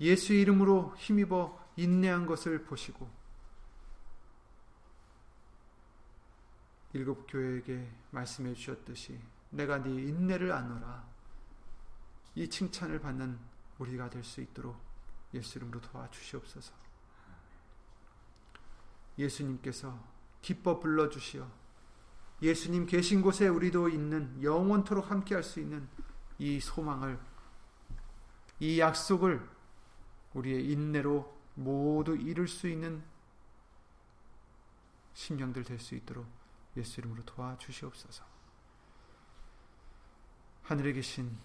예수 0.00 0.32
이름으로 0.32 0.94
힘입어 0.96 1.66
인내한 1.76 2.26
것을 2.26 2.64
보시고 2.64 3.08
일곱 6.92 7.26
교회에게 7.26 7.90
말씀해 8.12 8.54
주셨듯이 8.54 9.20
내가 9.50 9.82
네 9.82 9.90
인내를 9.90 10.52
안노라. 10.52 11.04
이 12.36 12.48
칭찬을 12.48 13.00
받는 13.00 13.38
우리가 13.78 14.08
될 14.08 14.22
수 14.22 14.40
있도록 14.40 14.78
예수 15.34 15.58
이름으로 15.58 15.80
도와주시옵소서. 15.80 16.72
예수님께서 19.18 20.15
기뻐 20.42 20.78
불러주시어 20.78 21.50
예수님 22.42 22.86
계신 22.86 23.22
곳에 23.22 23.48
우리도 23.48 23.88
있는 23.88 24.42
영원토록 24.42 25.10
함께할 25.10 25.42
수 25.42 25.60
있는 25.60 25.88
이 26.38 26.60
소망을 26.60 27.18
이 28.60 28.78
약속을 28.78 29.48
우리의 30.34 30.70
인내로 30.70 31.34
모두 31.54 32.14
이룰 32.16 32.46
수 32.46 32.68
있는 32.68 33.02
심령들 35.14 35.64
될 35.64 35.78
수 35.78 35.94
있도록 35.94 36.26
예수 36.76 37.00
이름으로 37.00 37.24
도와주시옵소서. 37.24 38.22
하늘에 40.64 40.92
계신 40.92 41.38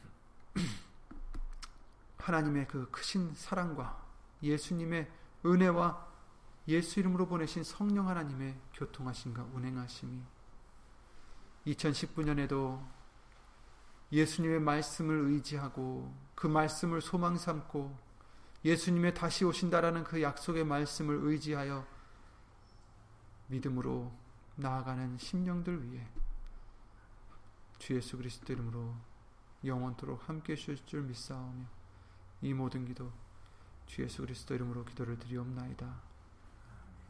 하나님의 2.18 2.68
그 2.68 2.90
크신 2.92 3.34
사랑과 3.34 4.06
예수님의 4.44 5.10
은혜와 5.46 6.11
예수 6.68 7.00
이름으로 7.00 7.28
보내신 7.28 7.64
성령 7.64 8.08
하나님의 8.08 8.60
교통하심과 8.74 9.50
운행하심이 9.54 10.22
2019년에도 11.68 12.84
예수님의 14.12 14.60
말씀을 14.60 15.16
의지하고 15.32 16.14
그 16.36 16.48
말씀을 16.48 17.02
소망 17.02 17.38
삼고 17.38 17.98
예수님의 18.64 19.14
다시 19.14 19.46
오신다라는 19.46 20.04
그 20.04 20.22
약속의 20.22 20.66
말씀을 20.66 21.20
의지하여 21.24 21.86
믿음으로 23.48 24.12
나아가는 24.56 25.18
심령들 25.18 25.92
위해 25.92 26.08
주 27.80 27.96
예수 27.96 28.18
그리스도 28.18 28.54
이름으로 28.54 28.94
영원토록 29.66 30.28
함께 30.30 30.54
하실 30.54 30.78
줄 30.86 31.02
믿사오며 31.04 31.66
이 32.42 32.54
모든 32.54 32.86
기도 32.86 33.12
주 33.88 34.04
예수 34.04 34.22
그리스도 34.22 34.54
이름으로 34.54 34.86
기도를 34.86 35.18
드리옵나이다. 35.18 36.11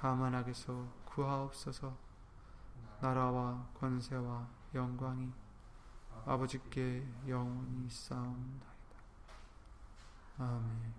다만 0.00 0.34
악에서 0.34 0.88
구하옵소서 1.04 1.94
나라와 3.02 3.68
권세와 3.78 4.48
영광이 4.74 5.30
아버지께 6.24 7.06
영원히 7.28 7.84
있사옵나이다. 7.84 8.66
아멘 10.38 10.94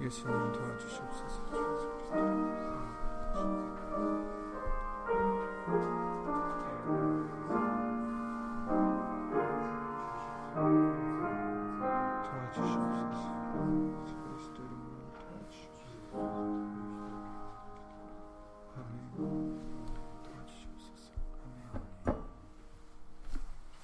예수님 0.00 0.52
도와주시옵소서. 0.52 1.67